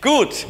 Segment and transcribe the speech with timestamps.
[0.00, 0.46] Gut,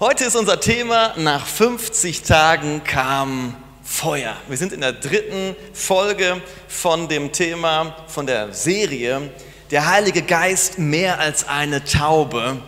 [0.00, 4.36] heute ist unser Thema, nach 50 Tagen kam Feuer.
[4.48, 9.30] Wir sind in der dritten Folge von dem Thema, von der Serie,
[9.70, 12.60] der Heilige Geist mehr als eine Taube.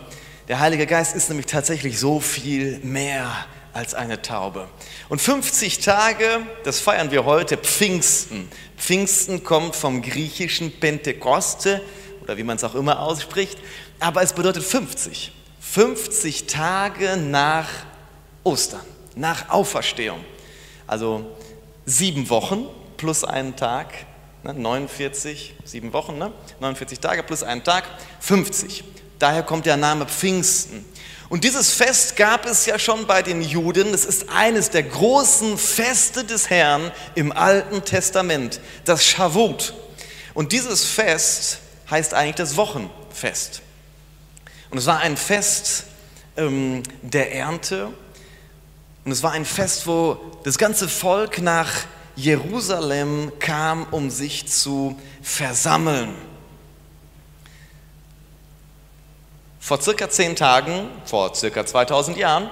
[0.47, 3.29] Der Heilige Geist ist nämlich tatsächlich so viel mehr
[3.73, 4.69] als eine Taube.
[5.09, 8.47] Und 50 Tage, das feiern wir heute, Pfingsten.
[8.77, 11.81] Pfingsten kommt vom griechischen Pentekoste
[12.23, 13.57] oder wie man es auch immer ausspricht,
[13.99, 15.33] aber es bedeutet 50.
[15.75, 17.67] 50 Tage nach
[18.45, 18.79] Ostern,
[19.17, 20.23] nach Auferstehung.
[20.87, 21.35] Also
[21.85, 22.65] sieben Wochen
[22.95, 23.87] plus einen Tag,
[24.43, 26.31] ne, 49, sieben Wochen, ne?
[26.61, 27.83] 49 Tage plus einen Tag,
[28.21, 28.85] 50.
[29.19, 30.85] Daher kommt der Name Pfingsten.
[31.27, 33.93] Und dieses Fest gab es ja schon bei den Juden.
[33.93, 39.73] Es ist eines der großen Feste des Herrn im Alten Testament, das Shavuot.
[40.35, 41.59] Und dieses Fest
[41.91, 43.61] heißt eigentlich das Wochenfest.
[44.69, 45.85] Und es war ein Fest
[46.37, 47.89] ähm, der Ernte.
[49.03, 51.71] Und es war ein Fest, wo das ganze Volk nach
[52.15, 56.15] Jerusalem kam, um sich zu versammeln.
[59.59, 62.49] Vor circa zehn Tagen, vor circa 2000 Jahren,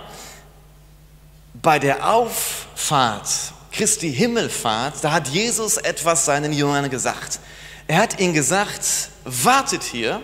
[1.53, 3.29] bei der Auffahrt
[3.71, 7.39] Christi Himmelfahrt, da hat Jesus etwas seinen Jüngern gesagt.
[7.87, 10.21] Er hat ihnen gesagt, wartet hier,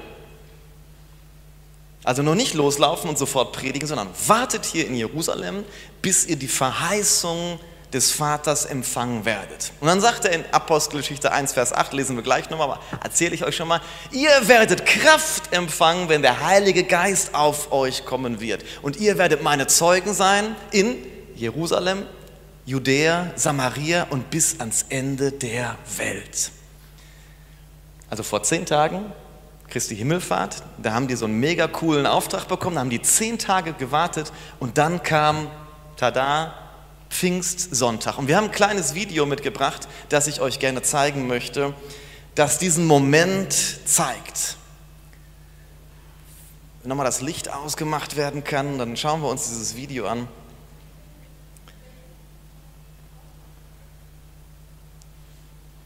[2.10, 5.64] also noch nicht loslaufen und sofort predigen, sondern wartet hier in Jerusalem,
[6.02, 7.60] bis ihr die Verheißung
[7.94, 9.72] des Vaters empfangen werdet.
[9.80, 13.36] Und dann sagt er in Apostelgeschichte 1, Vers 8, lesen wir gleich nochmal, aber erzähle
[13.36, 18.40] ich euch schon mal, ihr werdet Kraft empfangen, wenn der Heilige Geist auf euch kommen
[18.40, 18.66] wird.
[18.82, 20.98] Und ihr werdet meine Zeugen sein in
[21.36, 22.08] Jerusalem,
[22.66, 26.50] Judäa, Samaria und bis ans Ende der Welt.
[28.10, 29.12] Also vor zehn Tagen,
[29.70, 33.38] Christi Himmelfahrt, da haben die so einen mega coolen Auftrag bekommen, da haben die zehn
[33.38, 35.48] Tage gewartet und dann kam,
[35.96, 36.54] tada,
[37.10, 38.18] Pfingstsonntag.
[38.18, 41.74] Und wir haben ein kleines Video mitgebracht, das ich euch gerne zeigen möchte,
[42.36, 43.54] das diesen Moment
[43.86, 44.58] zeigt.
[46.82, 50.28] Wenn nochmal das Licht ausgemacht werden kann, dann schauen wir uns dieses Video an.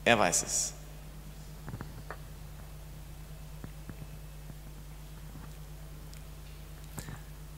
[0.05, 0.72] Er weiß es.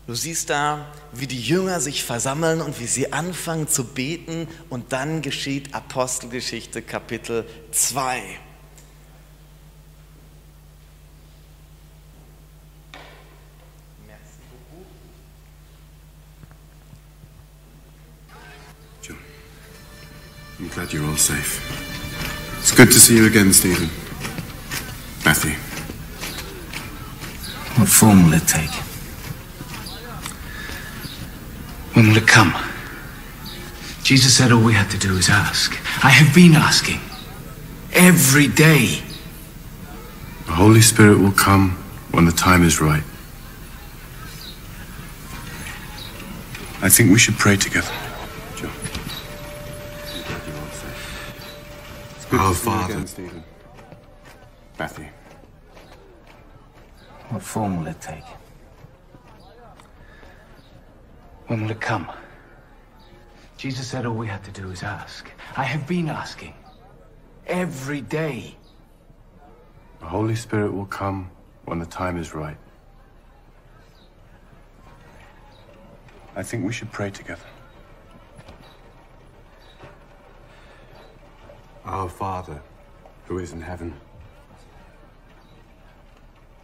[0.07, 4.93] Du siehst da, wie die Jünger sich versammeln und wie sie anfangen zu beten und
[4.93, 8.21] dann geschieht Apostelgeschichte Kapitel 2.
[19.01, 19.17] John,
[20.59, 21.59] I'm glad you're all safe.
[22.59, 23.89] It's good to see you again, Stephen.
[25.23, 25.55] Matthew.
[27.77, 28.69] What form will it take?
[31.95, 32.53] When will it come?
[34.03, 35.71] Jesus said all we had to do is ask.
[36.03, 36.99] I have been asking.
[37.93, 39.01] Every day.
[40.45, 41.71] The Holy Spirit will come
[42.11, 43.03] when the time is right.
[46.81, 47.93] I think we should pray together.
[48.57, 48.71] John.
[52.33, 53.07] Our Father.
[53.07, 53.43] Stephen.
[54.77, 55.07] Matthew.
[57.29, 58.25] What form will it take?
[61.47, 62.11] When will it come?
[63.57, 65.29] Jesus said all we had to do is ask.
[65.55, 66.53] I have been asking.
[67.47, 68.55] Every day.
[69.99, 71.29] The Holy Spirit will come
[71.65, 72.57] when the time is right.
[76.35, 77.45] I think we should pray together.
[81.85, 82.61] Our Father,
[83.25, 83.93] who is in heaven,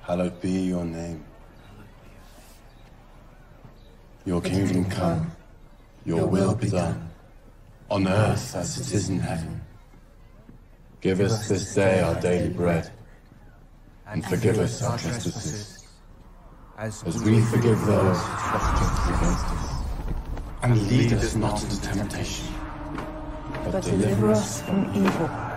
[0.02, 1.24] hallowed be your name.
[4.24, 5.32] Your kingdom come,
[6.06, 7.10] your will be done,
[7.90, 9.62] on earth as it is in heaven.
[11.02, 12.92] Give us this day our daily bread,
[14.06, 15.88] and forgive us our trespasses,
[16.78, 19.72] as we forgive those who trespass against us.
[20.62, 22.54] And lead us not into temptation,
[23.64, 25.51] but deliver us from evil.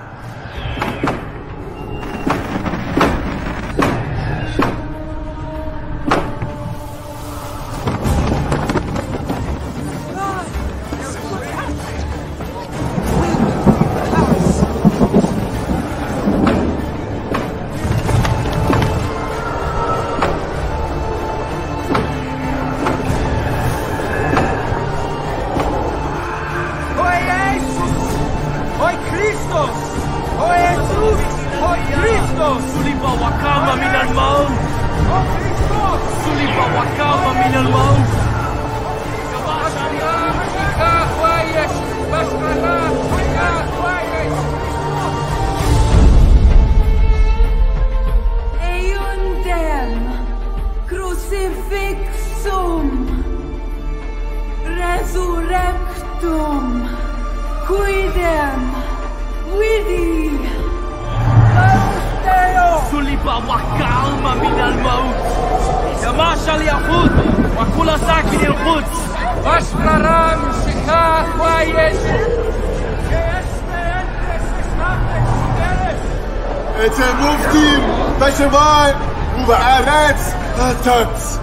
[77.55, 77.81] الدين
[78.21, 78.95] تجربان
[79.39, 80.21] مبعارات
[80.57, 81.39] تاتس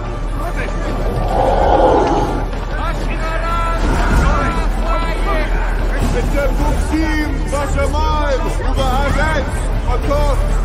[6.13, 8.33] Mit der Buchsin, Wassermal,
[8.69, 10.60] Überall rechts, Kontakt.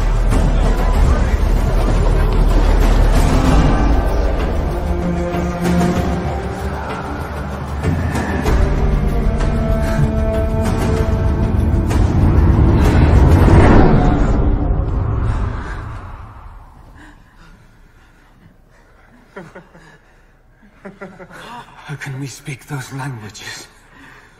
[22.17, 23.69] Can we speak those languages?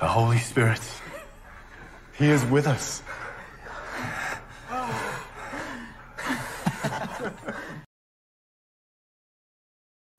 [0.01, 0.81] The Holy Spirit.
[2.15, 3.03] He is with us.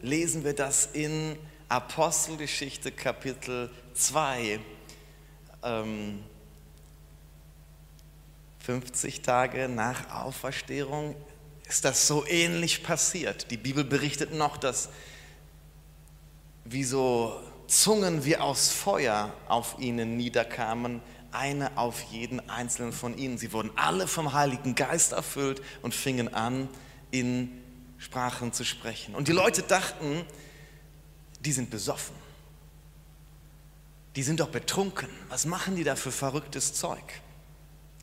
[0.04, 1.36] lesen wir das in
[1.68, 4.60] Apostelgeschichte Kapitel 2.
[5.64, 6.24] Ähm,
[8.60, 11.16] 50 Tage nach Auferstehung
[11.68, 13.50] ist das so ähnlich passiert.
[13.50, 14.90] Die Bibel berichtet noch, dass
[16.64, 23.38] wie so Zungen wie aus Feuer auf ihnen niederkamen, eine auf jeden einzelnen von ihnen.
[23.38, 26.70] Sie wurden alle vom Heiligen Geist erfüllt und fingen an,
[27.12, 27.52] in
[27.98, 29.16] Sprachen zu sprechen.
[29.16, 30.26] Und die Leute dachten,
[31.42, 32.16] die sind besoffen.
[34.16, 35.10] Die sind doch betrunken.
[35.30, 37.04] Was machen die da für verrücktes Zeug?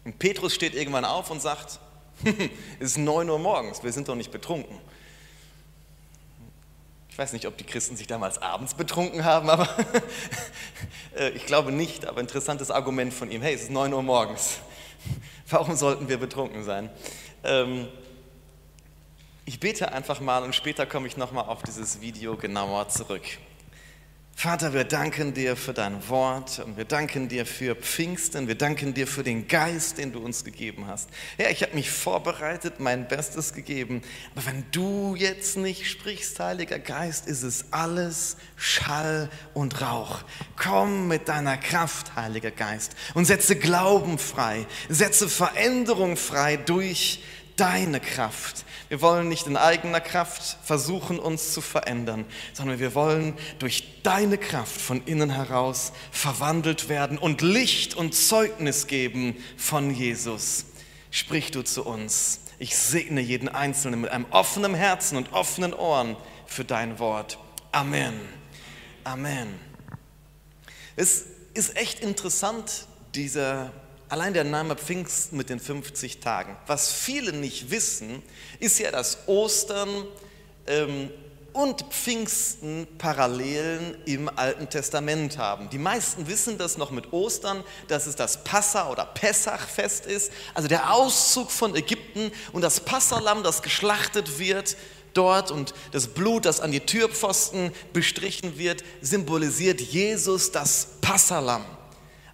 [0.04, 1.80] Und Petrus steht irgendwann auf und sagt,
[2.78, 4.78] es ist 9 Uhr morgens, wir sind doch nicht betrunken.
[7.14, 9.68] Ich weiß nicht, ob die Christen sich damals abends betrunken haben, aber
[11.16, 12.08] äh, ich glaube nicht.
[12.08, 13.40] Aber interessantes Argument von ihm.
[13.40, 14.58] Hey, es ist 9 Uhr morgens.
[15.48, 16.90] Warum sollten wir betrunken sein?
[17.44, 17.86] Ähm,
[19.44, 23.22] ich bete einfach mal und später komme ich nochmal auf dieses Video genauer zurück.
[24.36, 28.92] Vater, wir danken dir für dein Wort und wir danken dir für Pfingsten, wir danken
[28.92, 31.08] dir für den Geist, den du uns gegeben hast.
[31.38, 34.02] Ja, ich habe mich vorbereitet, mein Bestes gegeben,
[34.34, 40.24] aber wenn du jetzt nicht sprichst, Heiliger Geist, ist es alles Schall und Rauch.
[40.56, 47.22] Komm mit deiner Kraft, Heiliger Geist, und setze Glauben frei, setze Veränderung frei durch
[47.56, 48.64] deine Kraft.
[48.88, 54.38] Wir wollen nicht in eigener Kraft versuchen, uns zu verändern, sondern wir wollen durch deine
[54.38, 60.66] Kraft von innen heraus verwandelt werden und Licht und Zeugnis geben von Jesus.
[61.10, 62.40] Sprich du zu uns.
[62.58, 66.16] Ich segne jeden Einzelnen mit einem offenen Herzen und offenen Ohren
[66.46, 67.38] für dein Wort.
[67.72, 68.14] Amen.
[69.04, 69.54] Amen.
[70.96, 71.24] Es
[71.54, 73.72] ist echt interessant, dieser
[74.08, 76.56] Allein der Name Pfingsten mit den 50 Tagen.
[76.66, 78.22] Was viele nicht wissen,
[78.60, 79.88] ist ja, dass Ostern
[80.66, 81.10] ähm,
[81.54, 85.70] und Pfingsten Parallelen im Alten Testament haben.
[85.70, 90.68] Die meisten wissen das noch mit Ostern, dass es das Passa- oder Pessachfest ist, also
[90.68, 94.76] der Auszug von Ägypten und das Passalam, das geschlachtet wird
[95.14, 101.64] dort und das Blut, das an die Türpfosten bestrichen wird, symbolisiert Jesus das Passalam.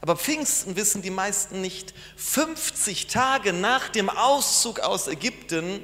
[0.01, 1.93] Aber Pfingsten wissen die meisten nicht.
[2.17, 5.81] 50 Tage nach dem Auszug aus Ägypten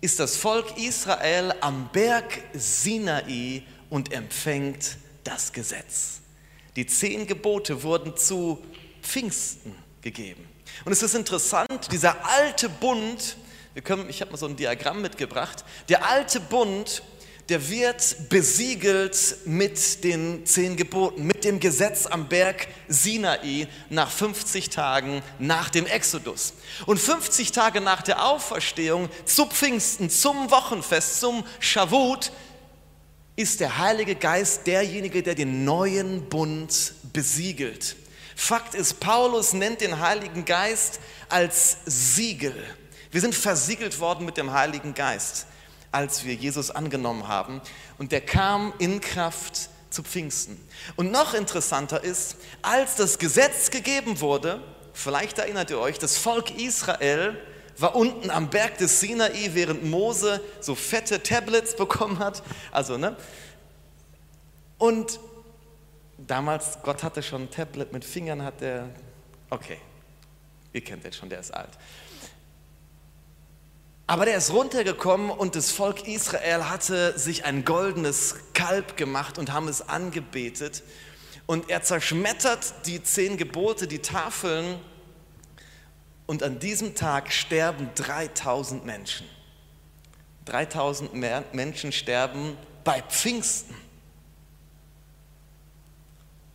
[0.00, 6.20] ist das Volk Israel am Berg Sinai und empfängt das Gesetz.
[6.76, 8.62] Die zehn Gebote wurden zu
[9.02, 10.46] Pfingsten gegeben.
[10.84, 13.38] Und es ist interessant, dieser alte Bund,
[13.82, 17.02] können, ich habe mal so ein Diagramm mitgebracht, der alte Bund
[17.48, 24.70] der wird besiegelt mit den zehn Geboten, mit dem Gesetz am Berg Sinai nach 50
[24.70, 26.54] Tagen nach dem Exodus.
[26.86, 32.32] Und 50 Tage nach der Auferstehung zu Pfingsten, zum Wochenfest, zum Shavuot,
[33.36, 37.94] ist der Heilige Geist derjenige, der den neuen Bund besiegelt.
[38.34, 40.98] Fakt ist, Paulus nennt den Heiligen Geist
[41.28, 42.54] als Siegel.
[43.12, 45.46] Wir sind versiegelt worden mit dem Heiligen Geist
[45.96, 47.62] als wir Jesus angenommen haben.
[47.96, 50.60] Und der kam in Kraft zu Pfingsten.
[50.96, 54.60] Und noch interessanter ist, als das Gesetz gegeben wurde,
[54.92, 57.40] vielleicht erinnert ihr euch, das Volk Israel
[57.78, 62.42] war unten am Berg des Sinai, während Mose so fette Tablets bekommen hat.
[62.72, 63.16] Also, ne?
[64.76, 65.18] Und
[66.18, 68.90] damals, Gott hatte schon ein Tablet mit Fingern, hat er,
[69.48, 69.78] okay,
[70.74, 71.70] ihr kennt den schon, der ist alt.
[74.08, 79.52] Aber der ist runtergekommen und das Volk Israel hatte sich ein goldenes Kalb gemacht und
[79.52, 80.84] haben es angebetet.
[81.46, 84.78] Und er zerschmettert die zehn Gebote, die Tafeln.
[86.26, 89.26] Und an diesem Tag sterben 3000 Menschen.
[90.44, 91.12] 3000
[91.52, 93.74] Menschen sterben bei Pfingsten.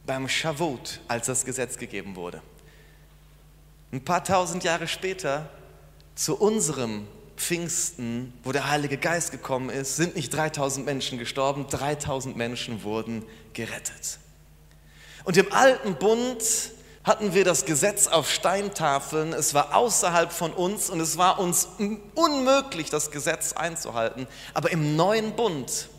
[0.06, 2.42] Beim Shavuot, als das Gesetz gegeben wurde.
[3.92, 5.50] Ein paar tausend Jahre später,
[6.16, 7.08] zu unserem
[7.38, 13.24] Pfingsten, wo der Heilige Geist gekommen ist, sind nicht 3000 Menschen gestorben, 3000 Menschen wurden
[13.54, 14.20] gerettet.
[15.24, 16.44] Und im alten Bund
[17.04, 21.68] hatten wir das Gesetz auf Steintafeln, es war außerhalb von uns und es war uns
[22.16, 24.28] unmöglich, das Gesetz einzuhalten.
[24.54, 25.90] Aber im neuen Bund,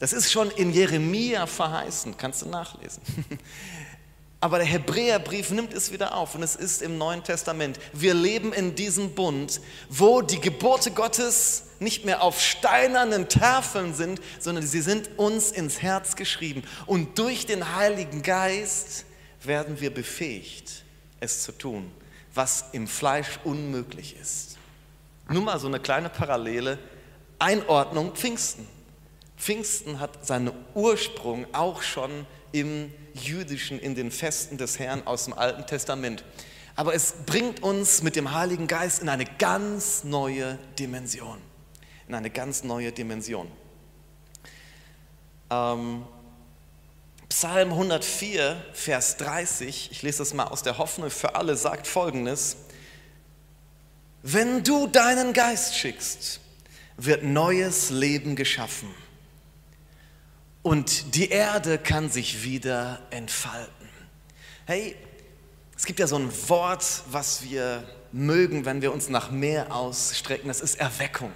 [0.00, 3.02] das ist schon in Jeremia verheißen, kannst du nachlesen.
[4.42, 7.78] Aber der Hebräerbrief nimmt es wieder auf und es ist im Neuen Testament.
[7.92, 14.20] Wir leben in diesem Bund, wo die Gebote Gottes nicht mehr auf steinernen Tafeln sind,
[14.40, 16.64] sondern sie sind uns ins Herz geschrieben.
[16.86, 19.04] Und durch den Heiligen Geist
[19.44, 20.82] werden wir befähigt,
[21.20, 21.92] es zu tun,
[22.34, 24.58] was im Fleisch unmöglich ist.
[25.28, 26.80] Nur mal so eine kleine Parallele.
[27.38, 28.66] Einordnung Pfingsten.
[29.36, 35.34] Pfingsten hat seinen Ursprung auch schon im jüdischen, in den Festen des Herrn aus dem
[35.34, 36.24] Alten Testament.
[36.76, 41.38] Aber es bringt uns mit dem Heiligen Geist in eine ganz neue Dimension.
[42.08, 43.50] In eine ganz neue Dimension.
[45.50, 46.04] Ähm,
[47.28, 52.56] Psalm 104, Vers 30, ich lese das mal aus der Hoffnung für alle, sagt folgendes.
[54.22, 56.40] Wenn du deinen Geist schickst,
[56.96, 58.94] wird neues Leben geschaffen
[60.62, 63.88] und die Erde kann sich wieder entfalten.
[64.64, 64.96] Hey,
[65.76, 70.48] es gibt ja so ein Wort, was wir mögen, wenn wir uns nach mehr ausstrecken,
[70.48, 71.32] das ist Erweckung.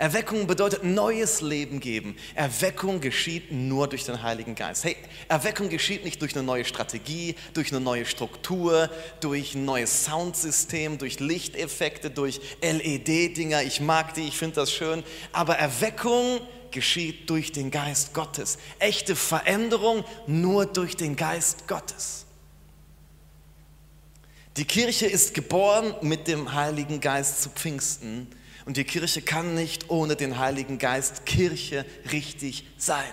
[0.00, 2.14] Erweckung bedeutet neues Leben geben.
[2.36, 4.84] Erweckung geschieht nur durch den Heiligen Geist.
[4.84, 4.96] Hey,
[5.26, 10.98] Erweckung geschieht nicht durch eine neue Strategie, durch eine neue Struktur, durch ein neues Soundsystem,
[10.98, 13.64] durch Lichteffekte, durch LED-Dinger.
[13.64, 15.02] Ich mag die, ich finde das schön.
[15.32, 18.58] Aber Erweckung geschieht durch den Geist Gottes.
[18.78, 22.26] Echte Veränderung nur durch den Geist Gottes.
[24.56, 28.26] Die Kirche ist geboren mit dem Heiligen Geist zu Pfingsten
[28.66, 33.12] und die Kirche kann nicht ohne den Heiligen Geist Kirche richtig sein.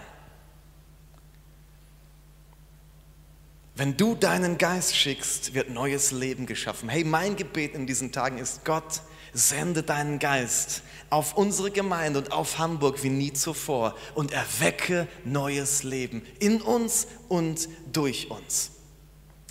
[3.75, 6.87] Wenn du deinen Geist schickst, wird neues Leben geschaffen.
[6.87, 9.01] Hey, mein Gebet in diesen Tagen ist, Gott,
[9.35, 15.83] sende deinen Geist auf unsere Gemeinde und auf Hamburg wie nie zuvor und erwecke neues
[15.83, 18.71] Leben in uns und durch uns.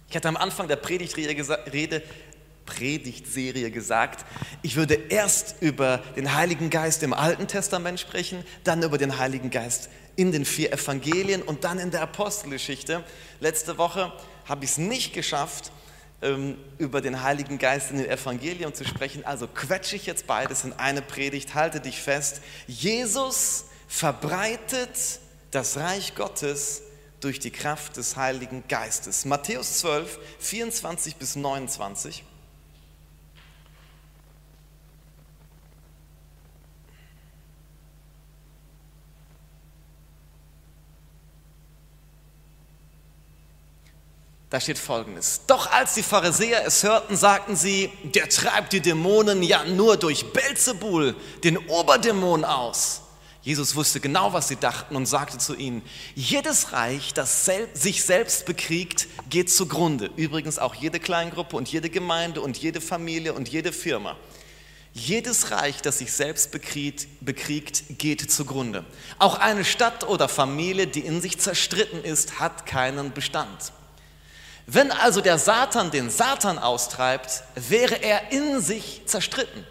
[0.08, 2.02] Ich hatte am Anfang der Predigtrede
[2.66, 4.24] Predigtserie gesagt,
[4.62, 9.50] ich würde erst über den Heiligen Geist im Alten Testament sprechen, dann über den Heiligen
[9.50, 13.04] Geist in den vier Evangelien und dann in der Apostelgeschichte.
[13.40, 14.12] Letzte Woche
[14.46, 15.72] habe ich es nicht geschafft,
[16.78, 19.24] über den Heiligen Geist in den Evangelien zu sprechen.
[19.24, 22.40] Also quetsche ich jetzt beides in eine Predigt, halte dich fest.
[22.66, 26.82] Jesus verbreitet das Reich Gottes
[27.20, 29.24] durch die Kraft des Heiligen Geistes.
[29.24, 32.24] Matthäus 12, 24 bis 29.
[44.54, 45.40] Da steht folgendes.
[45.48, 50.32] Doch als die Pharisäer es hörten, sagten sie, der treibt die Dämonen ja nur durch
[50.32, 53.00] Belzebul, den Oberdämon aus.
[53.42, 55.82] Jesus wusste genau, was sie dachten und sagte zu ihnen,
[56.14, 60.12] jedes Reich, das sich selbst bekriegt, geht zugrunde.
[60.14, 64.16] Übrigens auch jede Kleingruppe und jede Gemeinde und jede Familie und jede Firma.
[64.92, 68.84] Jedes Reich, das sich selbst bekriegt, bekriegt, geht zugrunde.
[69.18, 73.72] Auch eine Stadt oder Familie, die in sich zerstritten ist, hat keinen Bestand.
[74.66, 79.66] Wenn also der Satan den Satan austreibt, wäre er in sich zerstritten.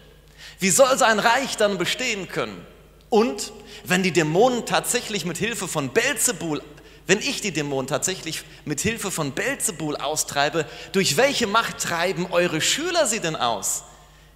[0.60, 2.64] Wie soll sein Reich dann bestehen können?
[3.10, 3.52] Und
[3.84, 6.62] wenn die Dämonen tatsächlich mit Hilfe von Belzebul,
[7.06, 12.60] wenn ich die Dämonen tatsächlich mit Hilfe von Belzebul austreibe, durch welche Macht treiben eure
[12.60, 13.84] Schüler sie denn aus?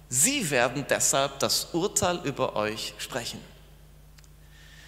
[0.09, 3.39] Sie werden deshalb das Urteil über euch sprechen.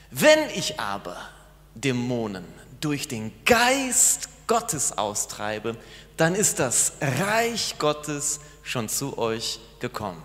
[0.10, 1.18] Wenn ich aber
[1.76, 2.46] Dämonen
[2.82, 5.78] durch den Geist Gottes austreibe,
[6.18, 10.22] dann ist das Reich Gottes schon zu euch gekommen.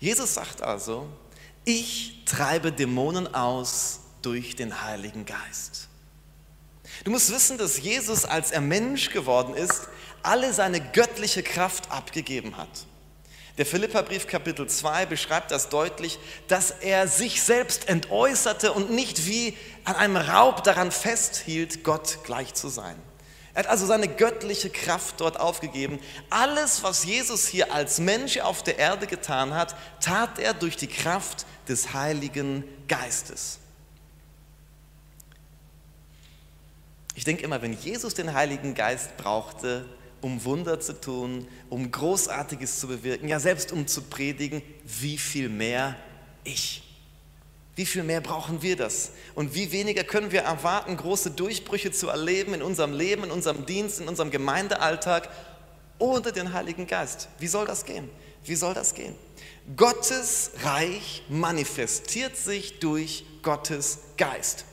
[0.00, 1.06] Jesus sagt also,
[1.66, 5.88] ich treibe Dämonen aus durch den Heiligen Geist.
[7.04, 9.88] Du musst wissen, dass Jesus, als er Mensch geworden ist,
[10.22, 12.86] alle seine göttliche Kraft abgegeben hat.
[13.58, 19.54] Der Philipperbrief Kapitel 2 beschreibt das deutlich, dass er sich selbst entäußerte und nicht wie
[19.84, 22.96] an einem Raub daran festhielt, Gott gleich zu sein.
[23.54, 25.98] Er hat also seine göttliche Kraft dort aufgegeben.
[26.30, 30.86] Alles, was Jesus hier als Mensch auf der Erde getan hat, tat er durch die
[30.86, 33.58] Kraft des Heiligen Geistes.
[37.14, 39.84] Ich denke immer, wenn Jesus den Heiligen Geist brauchte,
[40.22, 45.50] um Wunder zu tun, um Großartiges zu bewirken, ja selbst um zu predigen, wie viel
[45.50, 45.96] mehr
[46.44, 46.82] ich.
[47.74, 49.12] Wie viel mehr brauchen wir das?
[49.34, 53.64] Und wie weniger können wir erwarten, große Durchbrüche zu erleben in unserem Leben, in unserem
[53.64, 55.30] Dienst, in unserem Gemeindealltag
[55.98, 57.28] ohne den Heiligen Geist?
[57.38, 58.10] Wie soll das gehen?
[58.44, 59.14] Wie soll das gehen?
[59.76, 64.64] Gottes Reich manifestiert sich durch Gottes Geist.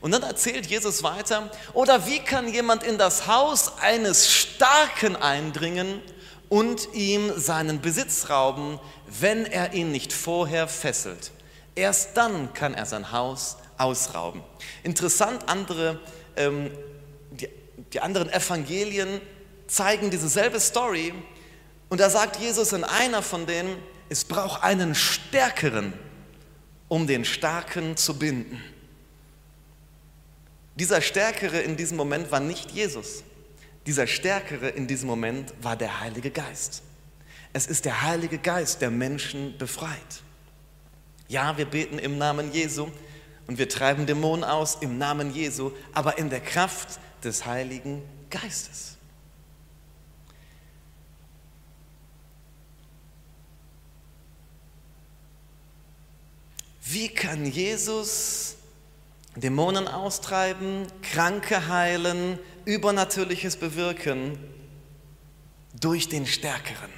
[0.00, 6.00] Und dann erzählt Jesus weiter, oder wie kann jemand in das Haus eines Starken eindringen
[6.48, 11.30] und ihm seinen Besitz rauben, wenn er ihn nicht vorher fesselt?
[11.80, 14.42] Erst dann kann er sein Haus ausrauben.
[14.82, 15.98] Interessant, andere,
[16.36, 16.70] ähm,
[17.30, 17.48] die,
[17.94, 19.22] die anderen Evangelien
[19.66, 21.14] zeigen dieselbe Story
[21.88, 23.78] und da sagt Jesus in einer von denen,
[24.10, 25.94] es braucht einen Stärkeren,
[26.88, 28.62] um den Starken zu binden.
[30.74, 33.24] Dieser Stärkere in diesem Moment war nicht Jesus.
[33.86, 36.82] Dieser Stärkere in diesem Moment war der Heilige Geist.
[37.54, 40.22] Es ist der Heilige Geist, der Menschen befreit.
[41.30, 42.88] Ja, wir beten im Namen Jesu
[43.46, 48.96] und wir treiben Dämonen aus im Namen Jesu, aber in der Kraft des Heiligen Geistes.
[56.82, 58.56] Wie kann Jesus
[59.36, 64.36] Dämonen austreiben, Kranke heilen, Übernatürliches bewirken
[65.80, 66.90] durch den Stärkeren,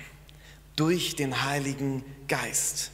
[0.75, 2.93] durch den Heiligen Geist.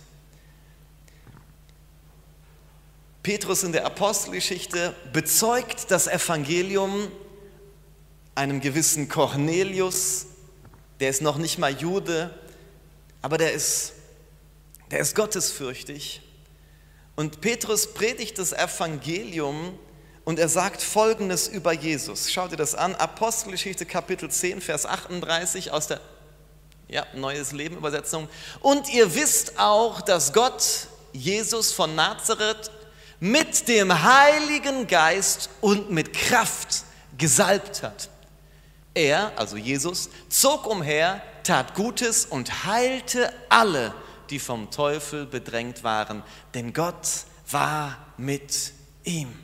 [3.28, 7.12] Petrus in der Apostelgeschichte bezeugt das Evangelium
[8.34, 10.24] einem gewissen Cornelius,
[10.98, 12.34] der ist noch nicht mal Jude,
[13.20, 13.92] aber der ist,
[14.90, 16.22] der ist gottesfürchtig
[17.16, 19.78] und Petrus predigt das Evangelium
[20.24, 22.32] und er sagt Folgendes über Jesus.
[22.32, 26.00] Schau dir das an, Apostelgeschichte Kapitel 10, Vers 38 aus der
[26.88, 28.26] ja, Neues Leben Übersetzung.
[28.60, 32.70] Und ihr wisst auch, dass Gott Jesus von Nazareth
[33.20, 36.84] mit dem Heiligen Geist und mit Kraft
[37.16, 38.08] gesalbt hat.
[38.94, 43.94] Er, also Jesus, zog umher, tat Gutes und heilte alle,
[44.30, 46.22] die vom Teufel bedrängt waren,
[46.54, 48.72] denn Gott war mit
[49.04, 49.34] ihm.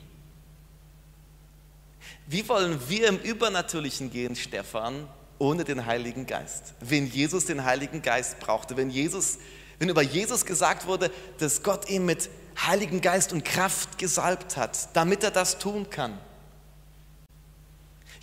[2.27, 5.09] Wie wollen wir im Übernatürlichen gehen, Stefan,
[5.39, 6.75] ohne den Heiligen Geist?
[6.81, 9.39] Wenn Jesus den Heiligen Geist brauchte, wenn Jesus,
[9.79, 14.89] wenn über Jesus gesagt wurde, dass Gott ihn mit Heiligen Geist und Kraft gesalbt hat,
[14.95, 16.19] damit er das tun kann.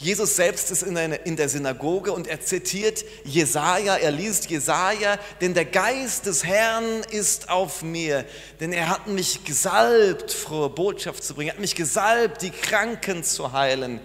[0.01, 5.19] Jesus selbst ist in der, in der Synagoge und er zitiert Jesaja, er liest Jesaja,
[5.41, 8.25] denn der Geist des Herrn ist auf mir,
[8.59, 13.23] denn er hat mich gesalbt, frohe Botschaft zu bringen, er hat mich gesalbt, die Kranken
[13.23, 13.99] zu heilen,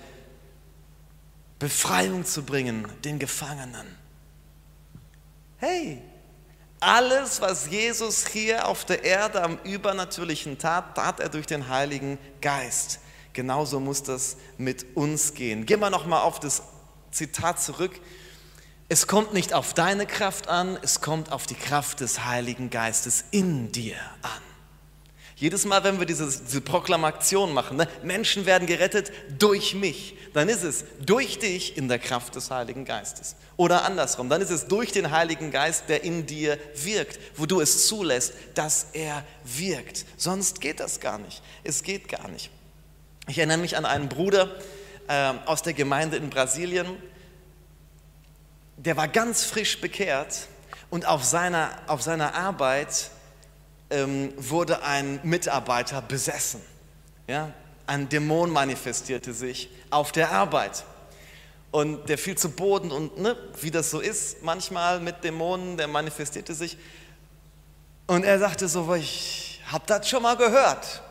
[1.58, 3.86] Befreiung zu bringen, den Gefangenen.
[5.56, 6.02] Hey,
[6.80, 12.18] alles, was Jesus hier auf der Erde am Übernatürlichen tat, tat er durch den Heiligen
[12.40, 13.00] Geist.
[13.32, 15.66] Genauso muss das mit uns gehen.
[15.66, 16.62] Gehen wir nochmal auf das
[17.10, 17.92] Zitat zurück.
[18.88, 23.24] Es kommt nicht auf deine Kraft an, es kommt auf die Kraft des Heiligen Geistes
[23.30, 24.45] in dir an.
[25.38, 30.49] Jedes Mal, wenn wir diese, diese Proklamation machen, ne, Menschen werden gerettet durch mich, dann
[30.49, 33.37] ist es durch dich in der Kraft des Heiligen Geistes.
[33.59, 37.61] Oder andersrum, dann ist es durch den Heiligen Geist, der in dir wirkt, wo du
[37.61, 40.07] es zulässt, dass er wirkt.
[40.16, 41.42] Sonst geht das gar nicht.
[41.64, 42.51] Es geht gar nicht.
[43.29, 44.57] Ich erinnere mich an einen Bruder
[45.07, 46.87] äh, aus der Gemeinde in Brasilien,
[48.79, 50.49] der war ganz frisch bekehrt
[50.90, 53.11] und auf seiner, auf seiner Arbeit
[53.90, 56.61] ähm, wurde ein Mitarbeiter besessen.
[57.27, 57.53] Ja?
[57.87, 60.85] Ein Dämon manifestierte sich auf der Arbeit.
[61.70, 65.88] Und der fiel zu Boden und ne, wie das so ist, manchmal mit Dämonen, der
[65.88, 66.79] manifestierte sich.
[68.07, 71.03] Und er sagte so, ich habe das schon mal gehört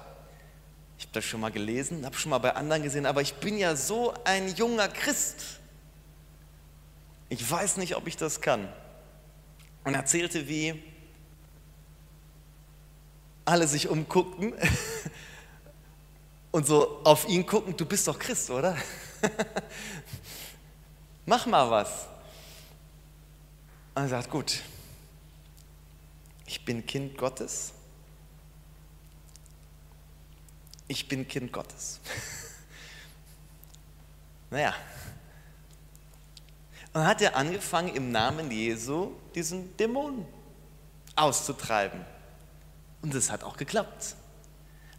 [0.98, 3.58] ich habe das schon mal gelesen, habe schon mal bei anderen gesehen, aber ich bin
[3.58, 5.60] ja so ein junger Christ.
[7.30, 8.70] Ich weiß nicht, ob ich das kann.
[9.84, 10.82] Und erzählte, wie
[13.46, 14.54] alle sich umguckten
[16.52, 18.76] und so auf ihn gucken, du bist doch Christ, oder?
[21.26, 22.08] Mach mal was.
[23.94, 24.62] Und er sagt, gut,
[26.46, 27.72] ich bin Kind Gottes.
[30.88, 32.00] Ich bin Kind Gottes.
[34.50, 34.74] naja.
[36.88, 40.26] Und dann hat er angefangen, im Namen Jesu diesen Dämon
[41.16, 42.06] auszutreiben.
[43.06, 44.16] Und es hat auch geklappt.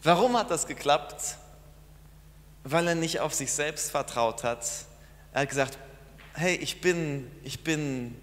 [0.04, 1.38] Warum hat das geklappt?
[2.62, 4.64] Weil er nicht auf sich selbst vertraut hat.
[5.32, 5.76] Er hat gesagt,
[6.34, 8.14] hey, ich bin, ich bin,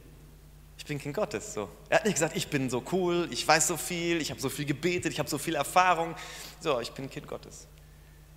[0.77, 1.53] ich bin Kind Gottes.
[1.53, 1.67] So.
[1.89, 4.47] Er hat nicht gesagt, ich bin so cool, ich weiß so viel, ich habe so
[4.47, 6.15] viel gebetet, ich habe so viel Erfahrung.
[6.61, 7.67] So, ich bin Kind Gottes.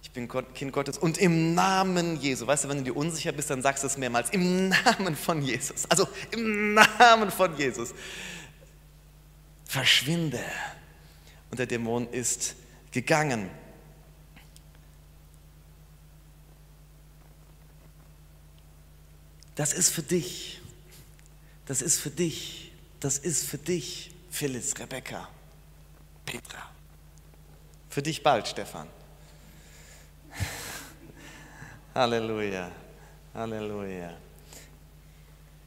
[0.03, 2.45] Ich bin Kind Gottes und im Namen Jesu.
[2.45, 4.31] Weißt du, wenn du dir unsicher bist, dann sagst du es mehrmals.
[4.31, 5.89] Im Namen von Jesus.
[5.89, 7.95] Also im Namen von Jesus.
[9.65, 10.41] Verschwinde.
[11.51, 12.57] Und der Dämon ist
[12.91, 13.51] gegangen.
[19.55, 20.61] Das ist für dich.
[21.67, 22.73] Das ist für dich.
[23.01, 25.29] Das ist für dich, Phyllis, Rebecca,
[26.25, 26.71] Petra.
[27.91, 28.89] Für dich bald, Stefan.
[31.95, 32.71] Halleluja.
[33.35, 34.17] Halleluja.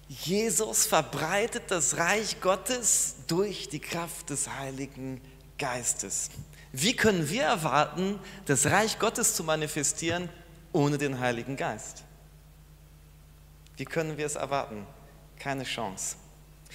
[0.07, 5.21] Jesus verbreitet das Reich Gottes durch die Kraft des Heiligen
[5.59, 6.29] Geistes.
[6.71, 10.29] Wie können wir erwarten, das Reich Gottes zu manifestieren
[10.71, 12.03] ohne den Heiligen Geist?
[13.77, 14.87] Wie können wir es erwarten?
[15.37, 16.15] Keine Chance.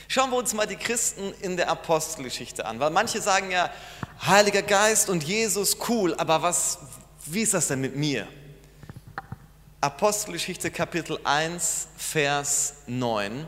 [0.08, 3.70] Schauen wir uns mal die Christen in der Apostelgeschichte an, weil manche sagen ja,
[4.26, 6.78] Heiliger Geist und Jesus, cool, aber was,
[7.26, 8.26] wie ist das denn mit mir?
[9.80, 13.46] Apostelgeschichte Kapitel 1, Vers 9.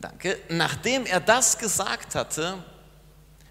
[0.00, 0.38] Danke.
[0.48, 2.62] Nachdem er das gesagt hatte,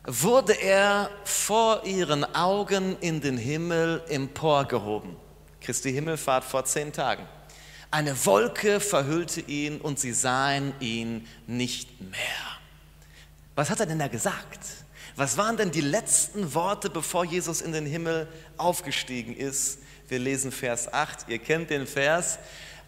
[0.05, 5.17] wurde er vor ihren Augen in den Himmel emporgehoben.
[5.59, 7.27] Christi Himmelfahrt vor zehn Tagen.
[7.91, 12.19] Eine Wolke verhüllte ihn und sie sahen ihn nicht mehr.
[13.55, 14.59] Was hat er denn da gesagt?
[15.17, 19.79] Was waren denn die letzten Worte, bevor Jesus in den Himmel aufgestiegen ist?
[20.07, 22.39] Wir lesen Vers 8, ihr kennt den Vers.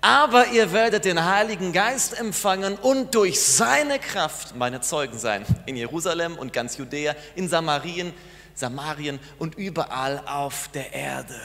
[0.02, 5.46] Aber ihr werdet den Heiligen Geist empfangen und durch seine Kraft meine Zeugen sein.
[5.66, 8.14] In Jerusalem und ganz Judäa, in Samarien,
[8.56, 11.36] Samarien und überall auf der Erde.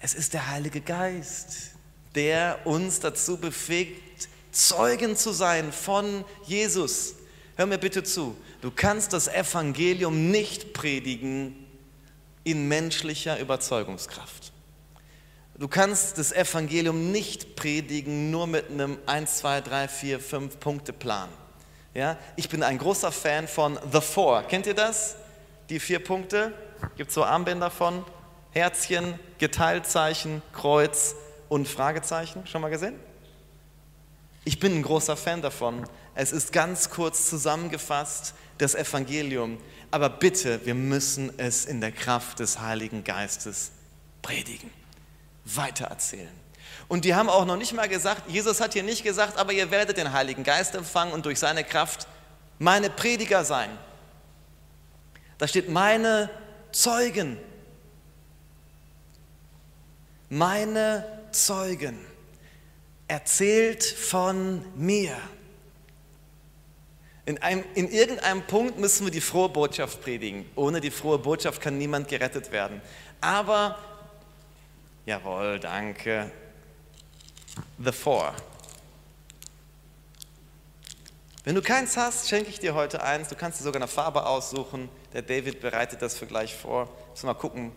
[0.00, 1.72] Es ist der Heilige Geist,
[2.14, 7.14] der uns dazu befähigt, Zeugen zu sein von Jesus.
[7.56, 11.54] Hör mir bitte zu, du kannst das Evangelium nicht predigen
[12.42, 14.49] in menschlicher Überzeugungskraft.
[15.60, 20.94] Du kannst das Evangelium nicht predigen nur mit einem 1, 2, 3, 4, 5 Punkte
[20.94, 21.28] Plan.
[21.92, 22.16] Ja?
[22.36, 24.44] Ich bin ein großer Fan von The Four.
[24.44, 25.16] Kennt ihr das?
[25.68, 26.54] Die vier Punkte.
[26.96, 28.06] Gibt so Armbänder von
[28.52, 31.14] Herzchen, Geteiltzeichen, Kreuz
[31.50, 32.46] und Fragezeichen.
[32.46, 32.98] Schon mal gesehen?
[34.46, 35.84] Ich bin ein großer Fan davon.
[36.14, 39.58] Es ist ganz kurz zusammengefasst das Evangelium.
[39.90, 43.72] Aber bitte, wir müssen es in der Kraft des Heiligen Geistes
[44.22, 44.79] predigen
[45.56, 46.40] weitererzählen.
[46.88, 49.70] Und die haben auch noch nicht mal gesagt, Jesus hat hier nicht gesagt, aber ihr
[49.70, 52.06] werdet den Heiligen Geist empfangen und durch seine Kraft
[52.58, 53.70] meine Prediger sein.
[55.38, 56.28] Da steht meine
[56.72, 57.38] Zeugen.
[60.28, 61.98] Meine Zeugen.
[63.08, 65.16] Erzählt von mir.
[67.24, 70.44] In, einem, in irgendeinem Punkt müssen wir die frohe Botschaft predigen.
[70.56, 72.80] Ohne die frohe Botschaft kann niemand gerettet werden.
[73.20, 73.78] Aber
[75.10, 76.30] Jawohl, danke.
[77.78, 78.32] The Four.
[81.42, 83.26] Wenn du keins hast, schenke ich dir heute eins.
[83.26, 84.88] Du kannst dir sogar eine Farbe aussuchen.
[85.12, 86.88] Der David bereitet das für gleich vor.
[87.10, 87.72] Müssen wir mal gucken,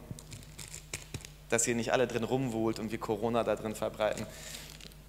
[1.50, 4.28] dass ihr nicht alle drin rumwohlt und wir Corona da drin verbreiten.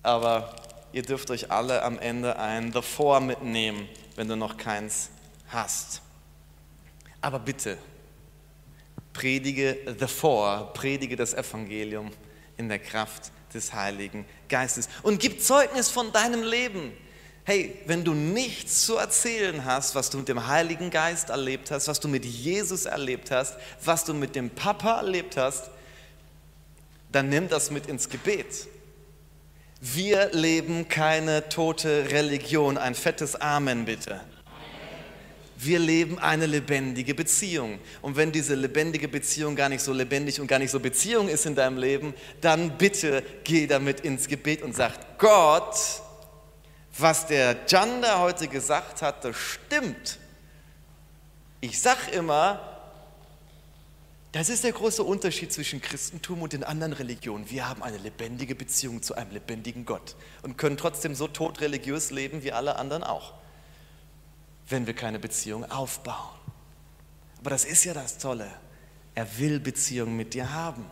[0.03, 0.57] Aber
[0.93, 5.11] ihr dürft euch alle am Ende ein The Four mitnehmen, wenn du noch keins
[5.49, 6.01] hast.
[7.21, 7.77] Aber bitte,
[9.15, 12.11] predige the four, predige das Evangelium
[12.59, 16.93] in der Kraft des Heiligen Geistes und gib Zeugnis von deinem Leben.
[17.45, 21.89] Hey, wenn du nichts zu erzählen hast, was du mit dem Heiligen Geist erlebt hast,
[21.89, 25.71] was du mit Jesus erlebt hast, was du mit dem Papa erlebt hast,
[27.13, 28.67] dann nimm das mit ins Gebet.
[29.81, 32.79] Wir leben keine tote Religion.
[32.79, 34.21] Ein fettes Amen bitte.
[35.65, 37.79] Wir leben eine lebendige Beziehung.
[38.03, 41.47] Und wenn diese lebendige Beziehung gar nicht so lebendig und gar nicht so Beziehung ist
[41.47, 45.75] in deinem Leben, dann bitte geh damit ins Gebet und sag, Gott,
[46.97, 50.19] Was der Janda heute gesagt hat, das stimmt.
[51.61, 52.61] Ich sag immer,
[54.35, 57.49] das ist der große Unterschied zwischen Christentum und den anderen Religionen.
[57.51, 62.43] Wir haben eine lebendige Beziehung zu einem lebendigen Gott und können trotzdem so totreligiös leben
[62.43, 63.35] wie alle anderen auch,
[64.69, 66.39] wenn wir keine Beziehung aufbauen.
[67.39, 68.51] Aber das ist ja das Tolle.
[69.15, 70.85] Er will Beziehung mit dir haben.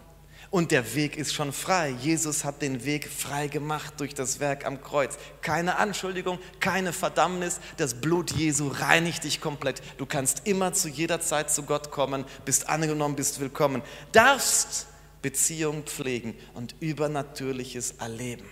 [0.51, 1.89] Und der Weg ist schon frei.
[1.89, 5.17] Jesus hat den Weg frei gemacht durch das Werk am Kreuz.
[5.41, 7.59] Keine Anschuldigung, keine Verdammnis.
[7.79, 9.81] Das Blut Jesu reinigt dich komplett.
[9.97, 13.83] Du kannst immer zu jeder Zeit zu Gott kommen, bist angenommen, bist willkommen.
[14.13, 14.89] Darfst
[15.23, 18.45] Beziehung pflegen und Übernatürliches erleben.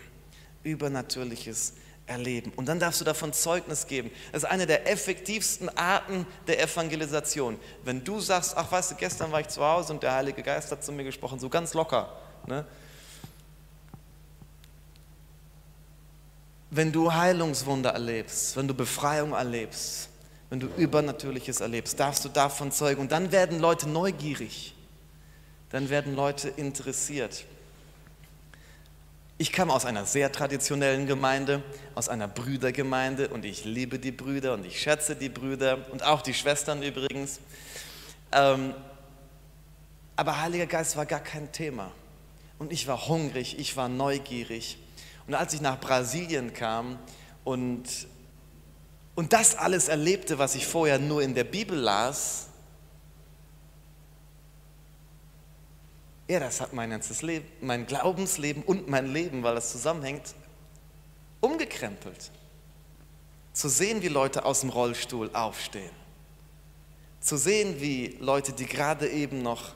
[0.62, 1.89] Übernatürliches erleben.
[2.56, 4.10] Und dann darfst du davon Zeugnis geben.
[4.32, 7.58] Das ist eine der effektivsten Arten der Evangelisation.
[7.84, 10.70] Wenn du sagst, ach weißt du, gestern war ich zu Hause und der Heilige Geist
[10.72, 12.16] hat zu mir gesprochen, so ganz locker.
[12.46, 12.64] Ne?
[16.70, 20.08] Wenn du Heilungswunder erlebst, wenn du Befreiung erlebst,
[20.50, 23.00] wenn du Übernatürliches erlebst, darfst du davon zeugen.
[23.00, 24.74] Und dann werden Leute neugierig.
[25.70, 27.44] Dann werden Leute interessiert.
[29.40, 31.62] Ich kam aus einer sehr traditionellen Gemeinde,
[31.94, 36.20] aus einer Brüdergemeinde und ich liebe die Brüder und ich schätze die Brüder und auch
[36.20, 37.40] die Schwestern übrigens.
[38.32, 38.74] Ähm,
[40.14, 41.90] aber Heiliger Geist war gar kein Thema.
[42.58, 44.76] Und ich war hungrig, ich war neugierig.
[45.26, 46.98] Und als ich nach Brasilien kam
[47.42, 47.84] und,
[49.14, 52.49] und das alles erlebte, was ich vorher nur in der Bibel las,
[56.30, 60.36] Ja, das hat mein ganzes Leben, mein Glaubensleben und mein Leben, weil das zusammenhängt,
[61.40, 62.30] umgekrempelt.
[63.52, 65.90] Zu sehen, wie Leute aus dem Rollstuhl aufstehen.
[67.18, 69.72] Zu sehen, wie Leute, die gerade eben noch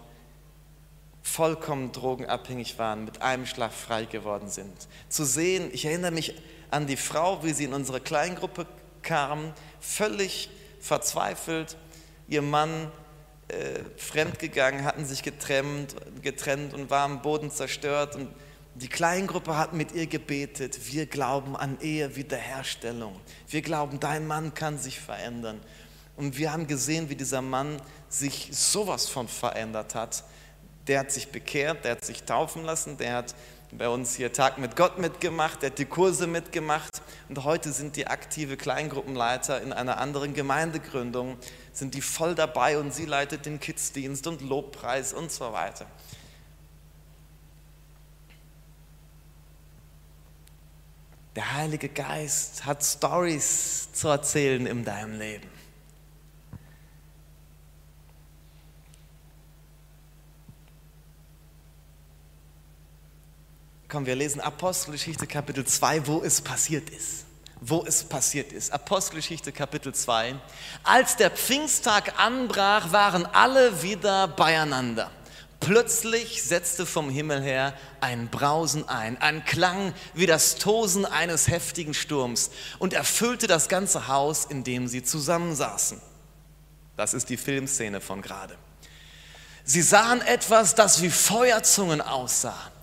[1.22, 4.86] vollkommen drogenabhängig waren, mit einem Schlag frei geworden sind.
[5.08, 6.40] Zu sehen, ich erinnere mich
[6.70, 8.68] an die Frau, wie sie in unsere Kleingruppe
[9.02, 11.76] kam, völlig verzweifelt,
[12.28, 12.92] ihr Mann
[13.54, 18.16] äh, fremdgegangen, hatten sich getrennt, getrennt und war am Boden zerstört.
[18.16, 18.28] Und
[18.74, 20.92] die Kleingruppe hat mit ihr gebetet.
[20.92, 23.20] Wir glauben an Ehe, Wiederherstellung.
[23.48, 25.60] Wir glauben, dein Mann kann sich verändern.
[26.16, 30.24] Und wir haben gesehen, wie dieser Mann sich sowas von verändert hat.
[30.86, 33.34] Der hat sich bekehrt, der hat sich taufen lassen, der hat
[33.76, 37.96] bei uns hier Tag mit Gott mitgemacht, der hat die Kurse mitgemacht und heute sind
[37.96, 41.36] die aktive Kleingruppenleiter in einer anderen Gemeindegründung
[41.72, 45.86] sind die voll dabei und sie leitet den Kidsdienst und Lobpreis und so weiter.
[51.34, 55.53] Der Heilige Geist hat Stories zu erzählen in deinem Leben.
[63.88, 67.24] Komm, wir lesen Apostelgeschichte Kapitel 2, wo es passiert ist
[67.66, 68.72] wo es passiert ist.
[68.72, 70.34] Apostelgeschichte Kapitel 2.
[70.82, 75.10] Als der Pfingsttag anbrach, waren alle wieder beieinander.
[75.60, 81.94] Plötzlich setzte vom Himmel her ein Brausen ein, ein Klang wie das Tosen eines heftigen
[81.94, 86.02] Sturms und erfüllte das ganze Haus, in dem sie zusammensaßen.
[86.98, 88.58] Das ist die Filmszene von gerade.
[89.64, 92.73] Sie sahen etwas, das wie Feuerzungen aussah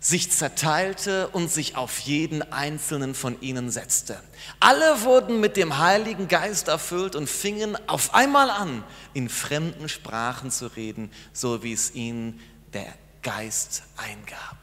[0.00, 4.18] sich zerteilte und sich auf jeden einzelnen von ihnen setzte.
[4.58, 8.82] Alle wurden mit dem Heiligen Geist erfüllt und fingen auf einmal an,
[9.12, 12.40] in fremden Sprachen zu reden, so wie es ihnen
[12.72, 14.56] der Geist eingab.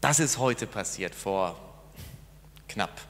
[0.00, 1.60] Das ist heute passiert, vor
[2.68, 3.00] knapp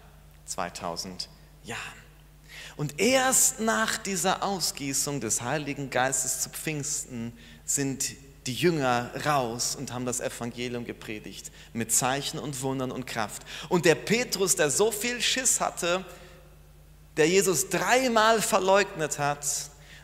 [0.46, 1.28] 2000
[1.62, 2.05] Jahren.
[2.76, 7.32] Und erst nach dieser Ausgießung des Heiligen Geistes zu Pfingsten
[7.64, 8.04] sind
[8.46, 13.42] die Jünger raus und haben das Evangelium gepredigt mit Zeichen und Wundern und Kraft.
[13.68, 16.04] Und der Petrus, der so viel Schiss hatte,
[17.16, 19.46] der Jesus dreimal verleugnet hat,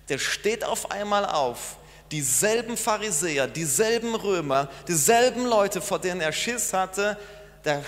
[0.09, 1.77] der steht auf einmal auf.
[2.11, 7.19] Dieselben Pharisäer, dieselben Römer, dieselben Leute, vor denen er Schiss hatte,
[7.65, 7.83] der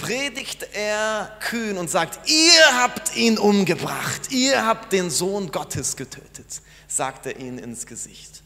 [0.00, 6.62] predigt er kühn und sagt, ihr habt ihn umgebracht, ihr habt den Sohn Gottes getötet,
[6.88, 8.42] sagt er ihnen ins Gesicht.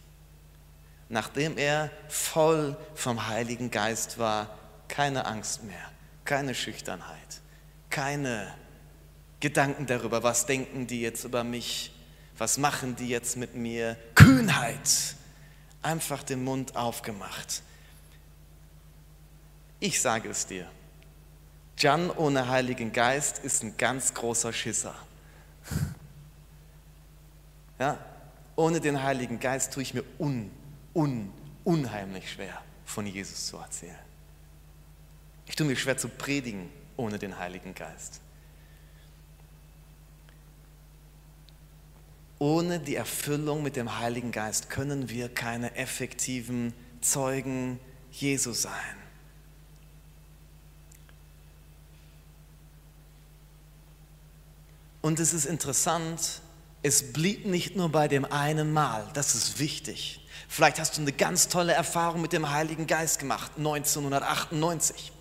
[1.08, 5.90] Nachdem er voll vom Heiligen Geist war, keine Angst mehr,
[6.24, 7.40] keine Schüchternheit,
[7.88, 8.52] keine
[9.38, 11.94] Gedanken darüber, was denken die jetzt über mich,
[12.36, 15.14] was machen die jetzt mit mir, Kühnheit,
[15.82, 17.62] einfach den Mund aufgemacht.
[19.78, 20.66] Ich sage es dir,
[21.76, 24.94] Jan ohne Heiligen Geist ist ein ganz großer Schisser.
[27.76, 27.98] Ja?
[28.54, 30.48] Ohne den Heiligen Geist tue ich mir un,
[30.94, 31.32] un,
[31.64, 32.62] unheimlich schwer.
[32.84, 33.98] von Jesus zu erzählen.
[35.46, 38.20] Ich tue mir schwer zu predigen ohne den Heiligen Geist.
[42.38, 47.80] Ohne die Erfüllung mit dem Heiligen Geist können wir keine effektiven Zeugen
[48.12, 49.03] Jesu sein.
[55.04, 56.40] Und es ist interessant,
[56.82, 60.26] es blieb nicht nur bei dem einen Mal, das ist wichtig.
[60.48, 65.12] Vielleicht hast du eine ganz tolle Erfahrung mit dem Heiligen Geist gemacht, 1998.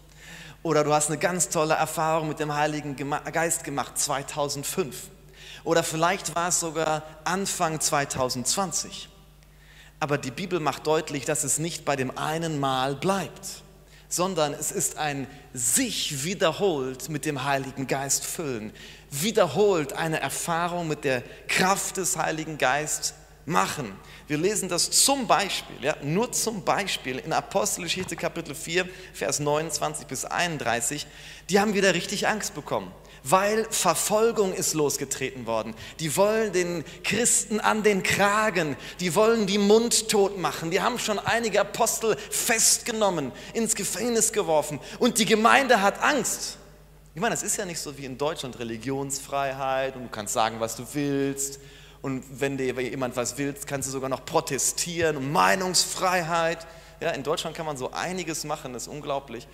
[0.62, 4.96] Oder du hast eine ganz tolle Erfahrung mit dem Heiligen Geist gemacht, 2005.
[5.66, 9.10] Oder vielleicht war es sogar Anfang 2020.
[10.00, 13.64] Aber die Bibel macht deutlich, dass es nicht bei dem einen Mal bleibt,
[14.08, 18.72] sondern es ist ein sich wiederholt mit dem Heiligen Geist füllen,
[19.22, 23.14] wiederholt eine Erfahrung mit der Kraft des Heiligen Geistes
[23.46, 23.94] machen.
[24.28, 30.08] Wir lesen das zum Beispiel, ja, nur zum Beispiel in Apostelgeschichte Kapitel 4, Vers 29
[30.08, 31.06] bis 31.
[31.50, 32.92] Die haben wieder richtig Angst bekommen,
[33.24, 35.76] weil Verfolgung ist losgetreten worden.
[36.00, 40.72] Die wollen den Christen an den Kragen, die wollen die mundtot machen.
[40.72, 46.58] Die haben schon einige Apostel festgenommen, ins Gefängnis geworfen und die Gemeinde hat Angst.
[47.16, 50.60] Ich meine, es ist ja nicht so wie in Deutschland Religionsfreiheit und du kannst sagen,
[50.60, 51.60] was du willst
[52.02, 56.66] und wenn dir jemand was will, kannst du sogar noch protestieren und Meinungsfreiheit.
[57.00, 59.48] Ja, in Deutschland kann man so einiges machen, das ist unglaublich.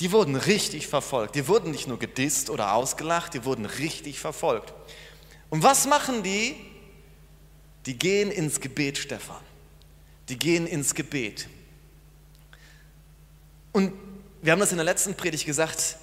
[0.00, 1.34] Die wurden richtig verfolgt.
[1.34, 4.74] Die wurden nicht nur gedisst oder ausgelacht, die wurden richtig verfolgt.
[5.48, 6.56] Und was machen die?
[7.86, 9.40] Die gehen ins Gebet, Stefan.
[10.28, 11.48] Die gehen ins Gebet.
[13.72, 13.92] Und
[14.42, 15.96] wir haben das in der letzten Predigt gesagt,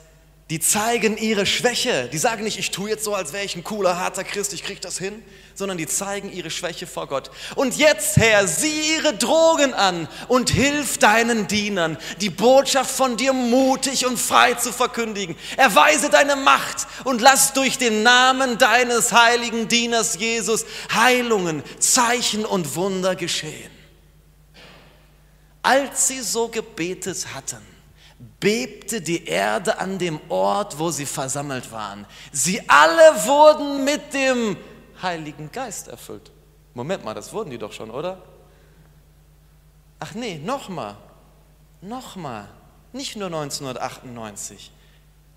[0.49, 2.09] die zeigen ihre Schwäche.
[2.11, 4.63] Die sagen nicht, ich tue jetzt so, als wäre ich ein cooler, harter Christ, ich
[4.63, 5.21] kriege das hin,
[5.53, 7.29] sondern die zeigen ihre Schwäche vor Gott.
[7.55, 13.33] Und jetzt, Herr, sieh ihre Drogen an und hilf deinen Dienern, die Botschaft von dir
[13.33, 15.35] mutig und frei zu verkündigen.
[15.55, 22.75] Erweise deine Macht und lass durch den Namen deines heiligen Dieners Jesus Heilungen, Zeichen und
[22.75, 23.71] Wunder geschehen.
[25.61, 27.78] Als sie so gebetet hatten,
[28.39, 32.05] bebte die Erde an dem Ort, wo sie versammelt waren.
[32.31, 34.57] Sie alle wurden mit dem
[35.01, 36.31] Heiligen Geist erfüllt.
[36.73, 38.21] Moment mal, das wurden die doch schon, oder?
[39.99, 40.95] Ach nee, nochmal,
[41.81, 42.47] nochmal,
[42.93, 44.71] nicht nur 1998,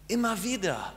[0.08, 0.92] immer wieder,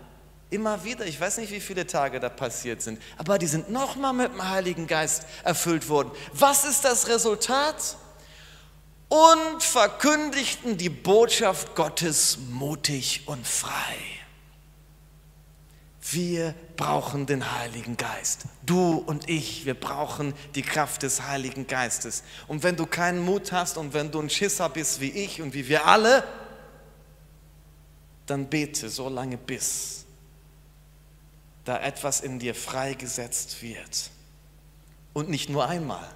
[0.49, 1.05] immer wieder.
[1.05, 4.47] Ich weiß nicht, wie viele Tage da passiert sind, aber die sind nochmal mit dem
[4.47, 6.11] Heiligen Geist erfüllt worden.
[6.33, 7.97] Was ist das Resultat?
[9.09, 13.95] Und verkündigten die Botschaft Gottes mutig und frei.
[16.11, 18.45] Wir brauchen den Heiligen Geist.
[18.63, 22.23] Du und ich, wir brauchen die Kraft des Heiligen Geistes.
[22.47, 25.53] Und wenn du keinen Mut hast und wenn du ein Schisser bist wie ich und
[25.53, 26.23] wie wir alle,
[28.27, 30.05] dann bete so lange bis
[31.65, 34.11] da etwas in dir freigesetzt wird.
[35.13, 36.07] Und nicht nur einmal,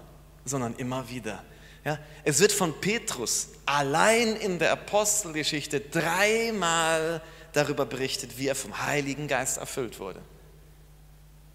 [0.46, 1.44] sondern immer wieder.
[1.86, 7.22] Ja, es wird von Petrus allein in der Apostelgeschichte dreimal
[7.54, 10.22] darüber berichtet, wie er vom Heiligen Geist erfüllt wurde.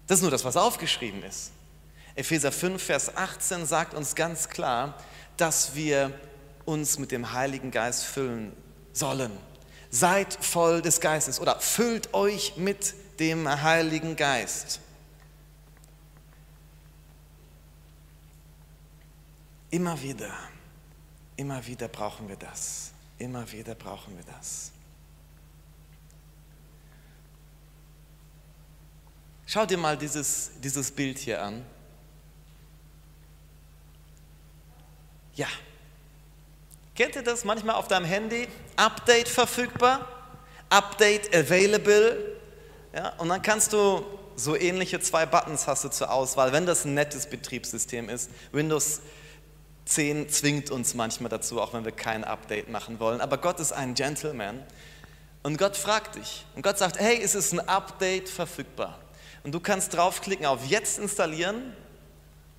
[0.07, 1.51] Das ist nur das, was aufgeschrieben ist.
[2.15, 4.97] Epheser 5, Vers 18 sagt uns ganz klar,
[5.37, 6.11] dass wir
[6.63, 8.53] uns mit dem Heiligen Geist füllen
[8.93, 9.31] sollen.
[9.89, 14.79] Seid voll des Geistes oder füllt euch mit dem Heiligen Geist.
[19.75, 20.31] Immer wieder,
[21.35, 22.93] immer wieder brauchen wir das.
[23.17, 24.71] Immer wieder brauchen wir das.
[29.45, 31.65] Schau dir mal dieses, dieses Bild hier an.
[35.33, 35.47] Ja.
[36.95, 38.47] Kennt ihr das manchmal auf deinem Handy?
[38.77, 40.07] Update verfügbar,
[40.69, 42.37] Update available.
[42.93, 44.05] Ja, und dann kannst du
[44.37, 48.29] so ähnliche zwei Buttons hast du zur Auswahl, wenn das ein nettes Betriebssystem ist.
[48.53, 49.01] Windows
[49.85, 53.21] 10 zwingt uns manchmal dazu, auch wenn wir kein Update machen wollen.
[53.21, 54.63] Aber Gott ist ein Gentleman
[55.43, 56.45] und Gott fragt dich.
[56.55, 58.99] Und Gott sagt, hey, ist es ein Update verfügbar?
[59.43, 61.75] Und du kannst draufklicken auf Jetzt installieren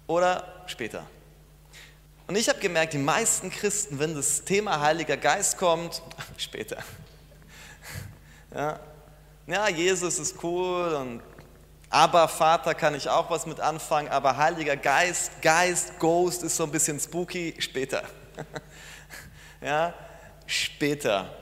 [0.07, 1.05] oder später.
[2.29, 6.03] Und ich habe gemerkt, die meisten Christen, wenn das Thema Heiliger Geist kommt,
[6.37, 6.79] später.
[8.55, 8.81] Ja,
[9.47, 11.21] ja Jesus ist cool und
[11.97, 16.65] aber Vater kann ich auch was mit anfangen, aber Heiliger Geist, Geist, Ghost ist so
[16.65, 18.03] ein bisschen spooky, später.
[19.63, 19.95] ja,
[20.45, 21.35] später.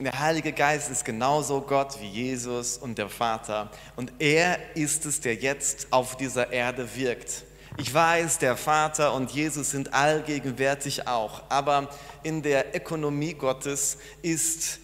[0.00, 3.68] Der Heilige Geist ist genauso Gott wie Jesus und der Vater.
[3.94, 7.44] Und er ist es, der jetzt auf dieser Erde wirkt.
[7.76, 11.90] Ich weiß, der Vater und Jesus sind allgegenwärtig auch, aber
[12.22, 14.78] in der Ökonomie Gottes ist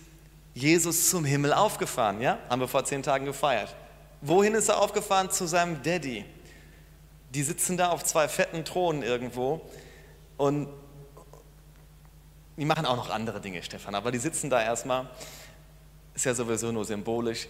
[0.59, 2.39] Jesus zum Himmel aufgefahren, ja?
[2.49, 3.75] Haben wir vor zehn Tagen gefeiert.
[4.21, 5.31] Wohin ist er aufgefahren?
[5.31, 6.25] Zu seinem Daddy.
[7.31, 9.61] Die sitzen da auf zwei fetten Thronen irgendwo
[10.37, 10.69] und
[12.57, 15.09] die machen auch noch andere Dinge, Stefan, aber die sitzen da erstmal.
[16.15, 17.47] Ist ja sowieso nur symbolisch.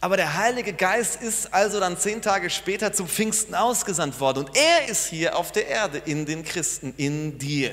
[0.00, 4.44] Aber der Heilige Geist ist also dann zehn Tage später zum Pfingsten ausgesandt worden.
[4.44, 7.72] Und er ist hier auf der Erde, in den Christen, in dir.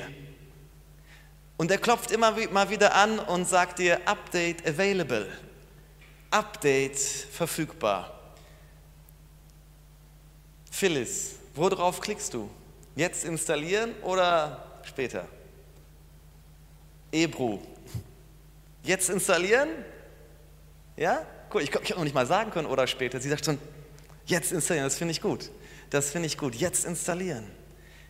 [1.59, 5.27] Und er klopft immer mal wieder an und sagt dir, Update available.
[6.31, 8.17] Update verfügbar.
[10.71, 12.49] Phyllis, worauf klickst du?
[12.95, 15.27] Jetzt installieren oder später?
[17.11, 17.59] Ebru.
[18.83, 19.67] Jetzt installieren?
[20.95, 21.25] Ja?
[21.53, 23.19] Cool, ich hätte noch nicht mal sagen können oder später.
[23.19, 23.57] Sie sagt schon,
[24.25, 25.51] jetzt installieren, das finde ich gut.
[25.89, 26.55] Das finde ich gut.
[26.55, 27.51] Jetzt installieren.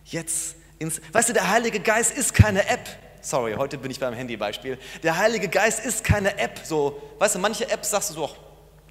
[0.06, 3.09] Jetzt ins Weißt du, der Heilige Geist ist keine App.
[3.22, 4.78] Sorry, heute bin ich beim Handybeispiel.
[5.04, 6.62] Der Heilige Geist ist keine App.
[6.64, 8.30] So, weißt du, manche Apps sagst du so,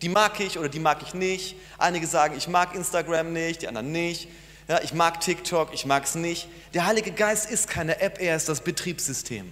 [0.03, 1.57] die mag ich oder die mag ich nicht.
[1.79, 4.29] Einige sagen, ich mag Instagram nicht, die anderen nicht.
[4.68, 6.49] Ja, ich mag TikTok, ich mag es nicht.
[6.74, 9.51] Der Heilige Geist ist keine App, er ist das Betriebssystem.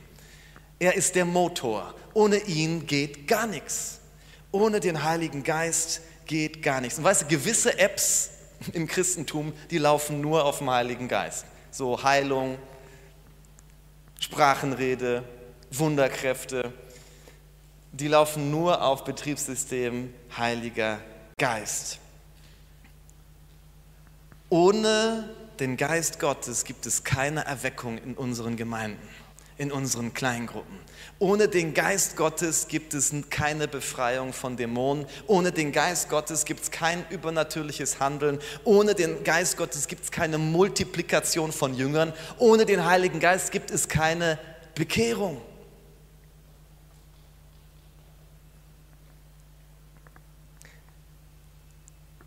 [0.79, 1.95] Er ist der Motor.
[2.13, 4.01] Ohne ihn geht gar nichts.
[4.53, 6.99] Ohne den Heiligen Geist geht gar nichts.
[6.99, 8.31] Und weißt du, gewisse Apps
[8.75, 11.47] im Christentum, die laufen nur auf dem Heiligen Geist.
[11.71, 12.59] So Heilung,
[14.19, 15.23] Sprachenrede,
[15.71, 16.73] Wunderkräfte,
[17.93, 21.01] die laufen nur auf Betriebssystem Heiliger
[21.39, 21.99] Geist.
[24.49, 29.01] Ohne den Geist Gottes gibt es keine Erweckung in unseren Gemeinden,
[29.59, 30.79] in unseren Kleingruppen.
[31.19, 35.07] Ohne den Geist Gottes gibt es keine Befreiung von Dämonen.
[35.27, 38.39] Ohne den Geist Gottes gibt es kein übernatürliches Handeln.
[38.65, 42.13] Ohne den Geist Gottes gibt es keine Multiplikation von Jüngern.
[42.39, 44.39] Ohne den Heiligen Geist gibt es keine
[44.75, 45.41] Bekehrung.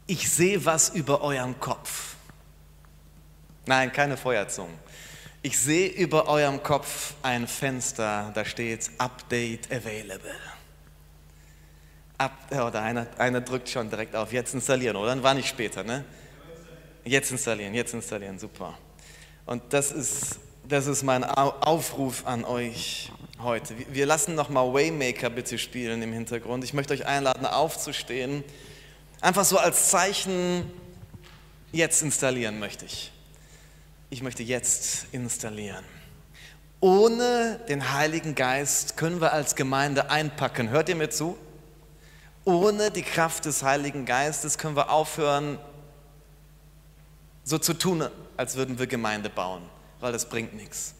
[0.07, 2.15] Ich sehe was über euren Kopf.
[3.67, 4.73] Nein, keine Feuerzungen.
[5.41, 10.35] Ich sehe über eurem Kopf ein Fenster, da steht Update Available.
[12.17, 15.11] Up, oder einer, einer drückt schon direkt auf, jetzt installieren, oder?
[15.11, 16.03] Dann war nicht später, ne?
[17.05, 18.77] Jetzt installieren, jetzt installieren, super.
[19.45, 23.09] Und das ist, das ist mein Aufruf an euch
[23.41, 23.75] heute.
[23.93, 26.65] Wir lassen nochmal Waymaker bitte spielen im Hintergrund.
[26.65, 28.43] Ich möchte euch einladen, aufzustehen.
[29.21, 30.69] Einfach so als Zeichen,
[31.71, 33.13] jetzt installieren möchte ich
[34.09, 35.83] ich möchte jetzt installieren.
[36.79, 40.69] Ohne den Heiligen Geist können wir als Gemeinde einpacken.
[40.69, 41.37] Hört ihr mir zu?
[42.45, 45.59] Ohne die Kraft des Heiligen Geistes können wir aufhören,
[47.43, 48.07] so zu tun,
[48.37, 49.61] als würden wir Gemeinde bauen,
[49.99, 50.93] weil das bringt nichts.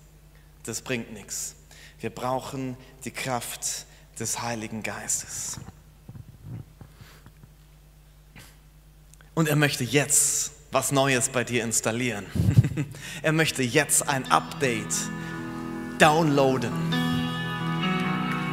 [0.64, 1.56] Das bringt nichts.
[2.00, 3.86] Wir brauchen die Kraft
[4.20, 5.60] des Heiligen Geistes.
[9.34, 12.26] Und er möchte jetzt was Neues bei dir installieren.
[13.22, 14.94] er möchte jetzt ein Update
[15.98, 16.72] downloaden.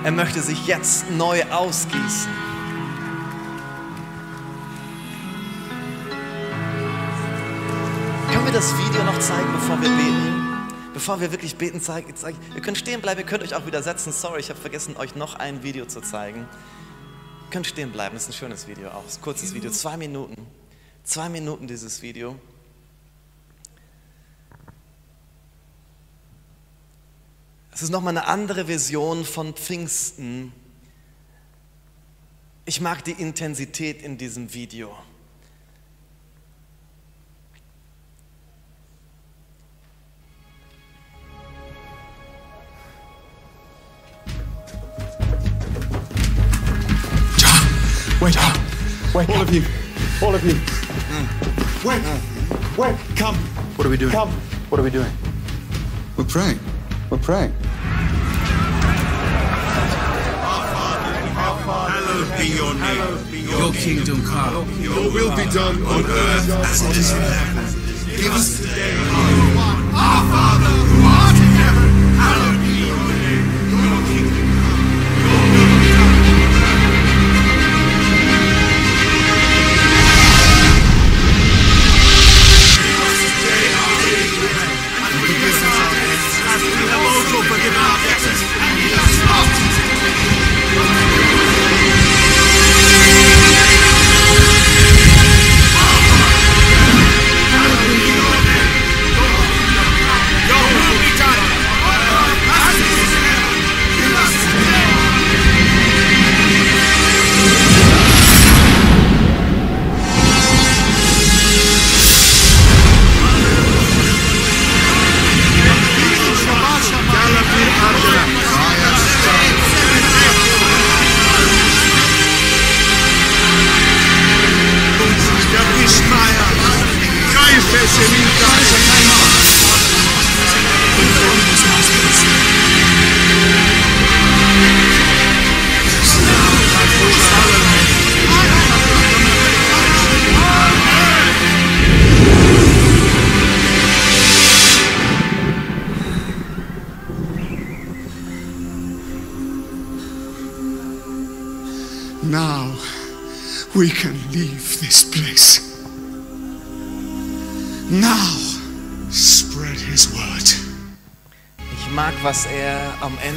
[0.04, 2.30] Er möchte sich jetzt neu ausgießen.
[8.32, 10.46] Können wir das Video noch zeigen, bevor wir beten?
[10.94, 12.38] Bevor wir wirklich beten, zeigen, zeigen.
[12.54, 14.12] Ihr könnt stehen bleiben, ihr könnt euch auch wieder setzen.
[14.12, 16.40] Sorry, ich habe vergessen, euch noch ein Video zu zeigen.
[16.40, 19.04] Ihr könnt stehen bleiben, das ist ein schönes Video auch.
[19.04, 20.46] Ein kurzes Video, zwei Minuten.
[21.07, 22.36] Zwei Minuten dieses Video.
[27.72, 30.52] Es ist nochmal eine andere Version von Pfingsten.
[32.64, 34.98] Ich mag die Intensität in diesem Video.
[48.18, 48.36] Wait,
[49.12, 49.62] wait, all of you,
[50.22, 50.54] all of you.
[51.86, 52.18] Wait, uh,
[52.76, 53.36] wait, come.
[53.76, 54.12] What are we doing?
[54.12, 54.30] Come.
[54.70, 55.10] What are we doing?
[56.16, 56.58] We're praying.
[57.10, 57.52] We're praying.
[61.66, 63.48] Hallowed be your name.
[63.48, 64.68] Your kingdom come.
[64.80, 67.64] Your will be done on earth as it is in heaven.
[68.16, 68.96] Give us today
[69.94, 71.15] our Father who art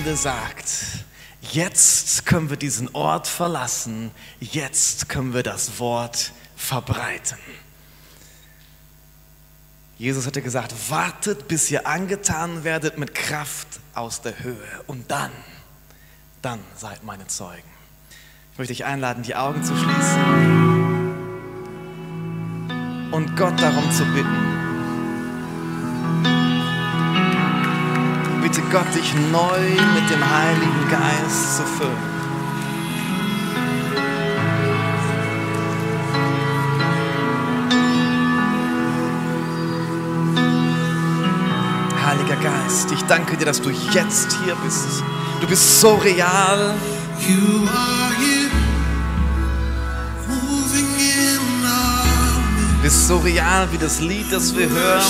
[0.10, 0.74] Ende sagt.
[1.52, 4.10] Jetzt können wir diesen Ort verlassen.
[4.40, 7.38] Jetzt können wir das Wort verbreiten.
[10.00, 14.84] Jesus hatte gesagt, wartet, bis ihr angetan werdet mit Kraft aus der Höhe.
[14.88, 15.30] Und dann,
[16.42, 17.70] dann seid meine Zeugen.
[18.54, 20.24] Ich möchte dich einladen, die Augen zu schließen
[23.12, 24.59] und Gott darum zu bitten.
[28.50, 29.60] Bitte Gott, dich neu
[29.94, 31.96] mit dem Heiligen Geist zu füllen.
[42.04, 45.04] Heiliger Geist, ich danke dir, dass du jetzt hier bist.
[45.42, 46.74] Du bist so real.
[47.20, 48.50] You are here,
[50.28, 55.04] moving in our Du bist so real wie das Lied, das wir hören,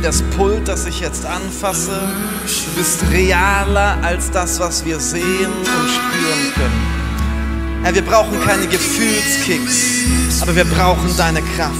[0.00, 2.00] wie das Pult, das ich jetzt anfasse.
[2.42, 7.82] Du bist realer als das, was wir sehen und spüren können.
[7.82, 11.74] Herr, wir brauchen keine Gefühlskicks, aber wir brauchen deine Kraft.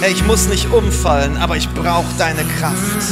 [0.00, 3.04] Herr, ich muss nicht umfallen, aber ich brauche deine Kraft.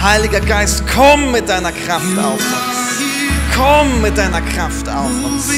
[0.00, 3.52] Heiliger Geist, komm mit deiner Kraft auf uns.
[3.56, 5.48] Komm mit deiner Kraft auf uns.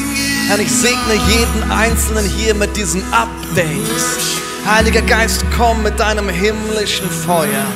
[0.48, 4.53] Herr, ich segne jeden Einzelnen hier mit diesem Update.
[4.66, 7.66] Heiliger Geist, komm mit deinem himmlischen Feuer.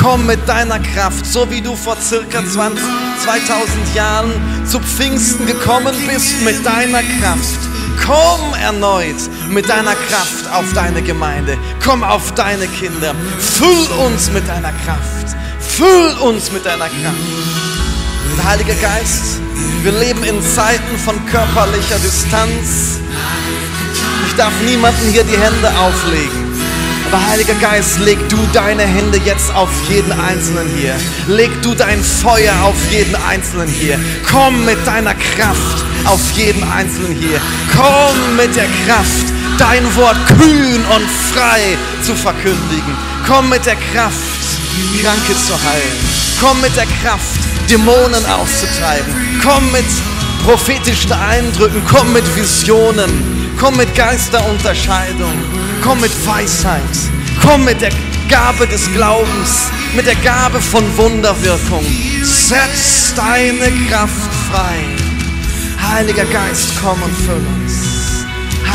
[0.00, 2.82] Komm mit deiner Kraft, so wie du vor circa 20,
[3.22, 4.32] 2000 Jahren
[4.66, 7.58] zu Pfingsten gekommen bist mit deiner Kraft.
[8.02, 9.16] Komm erneut
[9.50, 11.58] mit deiner Kraft auf deine Gemeinde.
[11.84, 13.14] Komm auf deine Kinder.
[13.38, 15.36] Füll uns mit deiner Kraft.
[15.60, 18.46] Füll uns mit deiner Kraft.
[18.46, 19.40] Heiliger Geist,
[19.82, 23.00] wir leben in Zeiten von körperlicher Distanz.
[24.38, 26.54] Darf niemanden hier die Hände auflegen.
[27.10, 30.94] Aber Heiliger Geist, leg du deine Hände jetzt auf jeden Einzelnen hier.
[31.26, 33.98] Leg du dein Feuer auf jeden Einzelnen hier.
[34.30, 37.40] Komm mit deiner Kraft auf jeden Einzelnen hier.
[37.76, 39.26] Komm mit der Kraft,
[39.58, 42.96] dein Wort kühn und frei zu verkündigen.
[43.26, 44.14] Komm mit der Kraft,
[45.02, 45.98] Kranke zu heilen.
[46.40, 49.40] Komm mit der Kraft, Dämonen auszutreiben.
[49.42, 49.86] Komm mit
[50.44, 51.82] prophetischen Eindrücken.
[51.90, 53.37] Komm mit Visionen.
[53.58, 55.34] Komm mit Geisterunterscheidung.
[55.82, 56.82] Komm mit Weisheit.
[57.42, 57.90] Komm mit der
[58.28, 59.70] Gabe des Glaubens.
[59.96, 61.84] Mit der Gabe von Wunderwirkung.
[62.22, 64.84] Setz deine Kraft frei.
[65.90, 68.26] Heiliger Geist, komm und füll uns.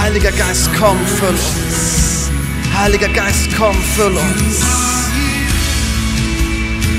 [0.01, 2.29] Heiliger Geist, komm, füll uns.
[2.77, 4.59] Heiliger Geist, komm, füll uns.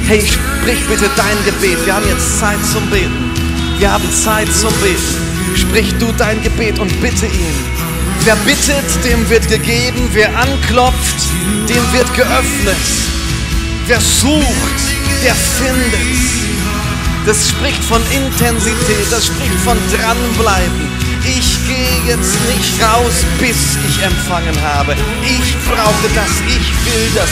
[0.06, 1.84] Hey, sprich bitte dein Gebet.
[1.84, 3.32] Wir haben jetzt Zeit zum Beten.
[3.78, 5.33] Wir haben Zeit zum Beten.
[5.56, 7.56] Sprich du dein Gebet und bitte ihn.
[8.24, 10.08] Wer bittet, dem wird gegeben.
[10.12, 11.16] Wer anklopft,
[11.68, 12.76] dem wird geöffnet.
[13.86, 14.80] Wer sucht,
[15.22, 16.44] der findet.
[17.26, 20.88] Das spricht von Intensität, das spricht von dranbleiben.
[21.24, 24.94] Ich gehe jetzt nicht raus, bis ich empfangen habe.
[25.22, 27.30] Ich brauche das, ich will das.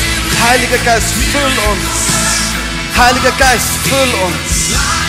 [0.49, 2.97] Heiliger Geist, füll uns.
[2.97, 5.01] Heiliger Geist, füll uns.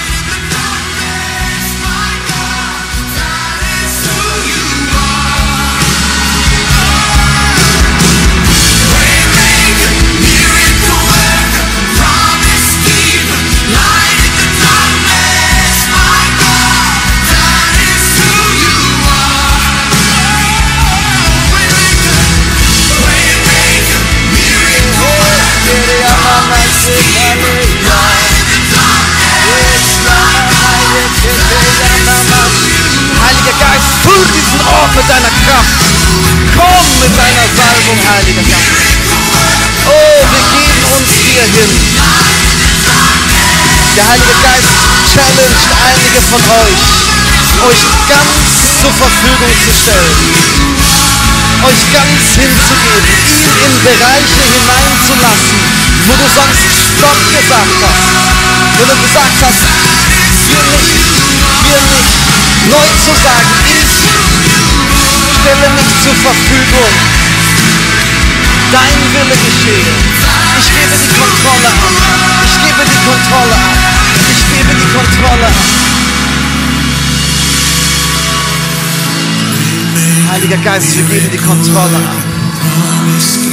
[37.18, 38.97] Deiner Salbung, Heiliger Geist.
[39.86, 41.72] Oh, wir geben uns dir hin.
[43.95, 44.74] Der Heilige Geist
[45.14, 46.82] challenged einige von euch,
[47.70, 48.41] euch ganz
[48.82, 50.18] zur Verfügung zu stellen,
[51.70, 55.57] euch ganz hinzugeben, ihn in Bereiche hineinzulassen,
[56.09, 58.09] wo du sonst Stopp gesagt hast,
[58.80, 59.61] wo du gesagt hast,
[60.49, 60.89] hier nicht,
[61.61, 62.18] hier nicht,
[62.74, 64.03] neu zu sagen, ich
[65.43, 66.93] stelle mich zur Verfügung.
[68.71, 69.93] Dein Wille geschehe.
[70.59, 71.91] Ich gebe die Kontrolle ab.
[72.45, 73.77] Ich gebe die Kontrolle ab.
[74.35, 75.59] Ich gebe die Kontrolle ab.
[80.31, 83.53] Heiliger Geist, wir geben die Kontrolle ab.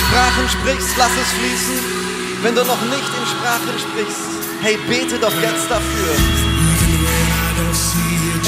[0.00, 1.78] Sprachen sprichst, lass es fließen.
[2.42, 4.24] Wenn du noch nicht in Sprachen sprichst,
[4.62, 6.12] hey, bete doch jetzt dafür.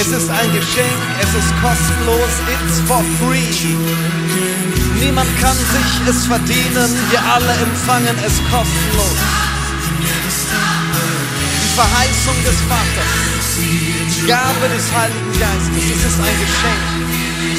[0.01, 3.53] Es ist ein Geschenk, es ist kostenlos, it's for free.
[4.99, 9.19] Niemand kann sich es verdienen, wir alle empfangen es kostenlos.
[11.63, 16.85] Die Verheißung des Vaters, die Gabe des Heiligen Geistes, es ist ein Geschenk,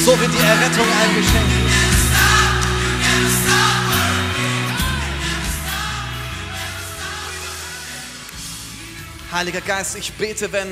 [0.03, 1.82] so wie die Errettung ein Geschenk ist.
[9.33, 10.67] Heiliger Geist, ich bete, wenn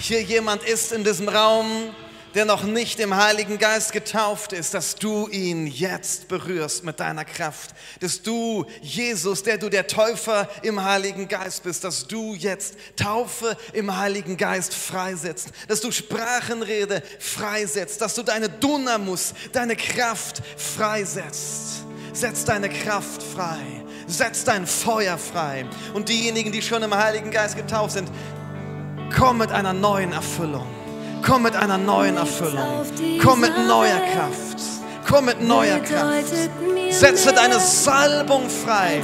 [0.00, 1.94] hier jemand ist in diesem Raum,
[2.34, 7.24] der noch nicht im Heiligen Geist getauft ist, dass du ihn jetzt berührst mit deiner
[7.24, 7.70] Kraft.
[8.00, 13.56] Dass du, Jesus, der du der Täufer im Heiligen Geist bist, dass du jetzt Taufe
[13.74, 15.50] im Heiligen Geist freisetzt.
[15.68, 18.00] Dass du Sprachenrede freisetzt.
[18.00, 21.84] Dass du deine Dunamus, deine Kraft freisetzt.
[22.12, 23.84] Setz deine Kraft frei.
[24.10, 25.66] Setz dein Feuer frei.
[25.94, 28.10] Und diejenigen, die schon im Heiligen Geist getauft sind,
[29.16, 30.66] komm mit einer neuen Erfüllung.
[31.22, 32.84] Komm mit einer neuen Erfüllung.
[33.22, 34.60] Komm mit neuer Kraft.
[35.06, 36.24] Komm mit neuer Kraft.
[36.90, 39.02] Setze deine Salbung frei.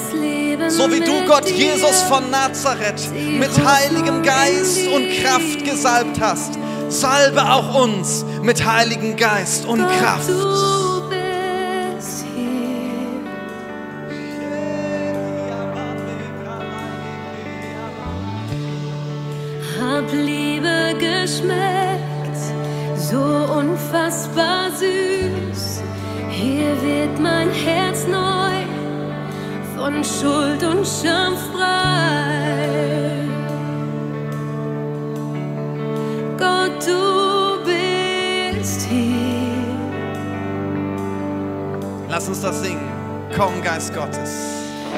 [0.69, 6.59] So wie du Gott Jesus von Nazareth mit Heiligem Geist und Kraft gesalbt hast.
[6.89, 10.31] Salbe auch uns mit Heiligem Geist und Kraft.
[20.07, 22.39] Hab Liebe geschmeckt,
[22.97, 25.83] so unfassbar süß.
[26.31, 28.67] Hier wird mein Herz neu,
[29.75, 33.25] von Schuld und Scham frei.
[36.39, 39.65] Gott, du bist hier.
[42.09, 42.89] Lass uns das singen.
[43.37, 44.47] Komm, Geist Gottes.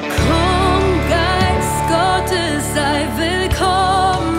[0.03, 4.38] Komm, Geist Gottes, sei willkommen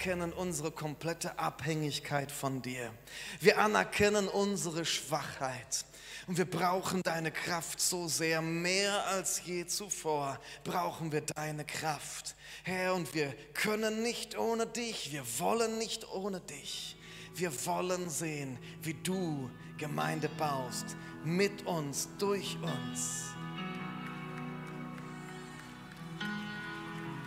[0.00, 2.90] anerkennen unsere komplette Abhängigkeit von dir.
[3.38, 5.84] Wir anerkennen unsere Schwachheit.
[6.26, 12.34] Und wir brauchen deine Kraft so sehr, mehr als je zuvor brauchen wir deine Kraft.
[12.62, 16.96] Herr, und wir können nicht ohne dich, wir wollen nicht ohne dich.
[17.34, 23.34] Wir wollen sehen, wie du Gemeinde baust, mit uns, durch uns.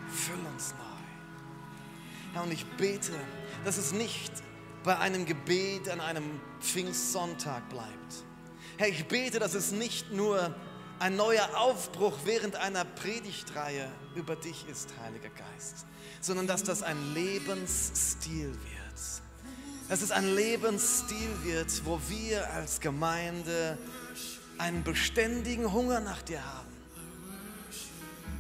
[0.10, 0.93] Füll uns neu.
[2.34, 3.14] Herr, und ich bete,
[3.64, 4.32] dass es nicht
[4.84, 8.26] bei einem Gebet an einem Pfingstsonntag bleibt.
[8.78, 10.56] Herr, ich bete, dass es nicht nur
[11.00, 15.86] ein neuer Aufbruch während einer Predigtreihe über dich ist, Heiliger Geist,
[16.22, 18.60] sondern dass das ein Lebensstil wird.
[19.90, 23.78] Dass es ein Lebensstil wird, wo wir als Gemeinde
[24.58, 26.74] einen beständigen Hunger nach dir haben,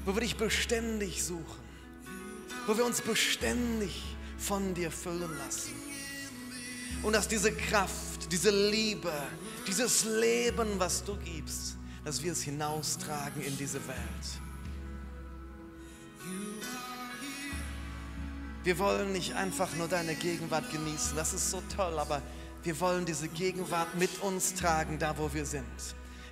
[0.05, 1.62] wo wir dich beständig suchen,
[2.65, 4.03] wo wir uns beständig
[4.37, 5.73] von dir füllen lassen.
[7.01, 9.11] Und dass diese Kraft, diese Liebe,
[9.67, 13.97] dieses Leben, was du gibst, dass wir es hinaustragen in diese Welt.
[18.63, 22.21] Wir wollen nicht einfach nur deine Gegenwart genießen, das ist so toll, aber
[22.63, 25.65] wir wollen diese Gegenwart mit uns tragen, da wo wir sind.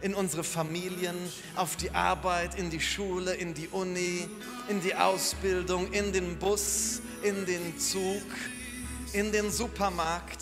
[0.01, 1.15] In unsere Familien,
[1.55, 4.27] auf die Arbeit, in die Schule, in die Uni,
[4.67, 8.23] in die Ausbildung, in den Bus, in den Zug,
[9.13, 10.41] in den Supermarkt,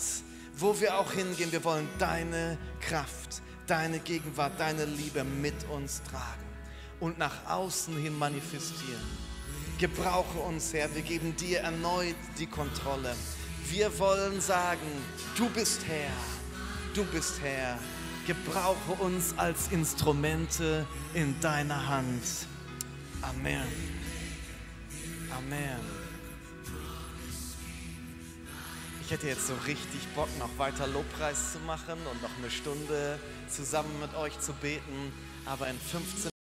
[0.56, 1.52] wo wir auch hingehen.
[1.52, 6.46] Wir wollen deine Kraft, deine Gegenwart, deine Liebe mit uns tragen
[7.00, 9.30] und nach außen hin manifestieren.
[9.78, 10.94] Gebrauche uns, Herr.
[10.94, 13.14] Wir geben dir erneut die Kontrolle.
[13.68, 14.86] Wir wollen sagen,
[15.36, 16.10] du bist Herr.
[16.94, 17.78] Du bist Herr.
[18.26, 22.22] Gebrauche uns als Instrumente in deiner Hand.
[23.22, 23.66] Amen.
[25.36, 25.80] Amen.
[29.04, 33.18] Ich hätte jetzt so richtig Bock, noch weiter Lobpreis zu machen und noch eine Stunde
[33.48, 35.12] zusammen mit euch zu beten.
[35.46, 36.29] Aber in 15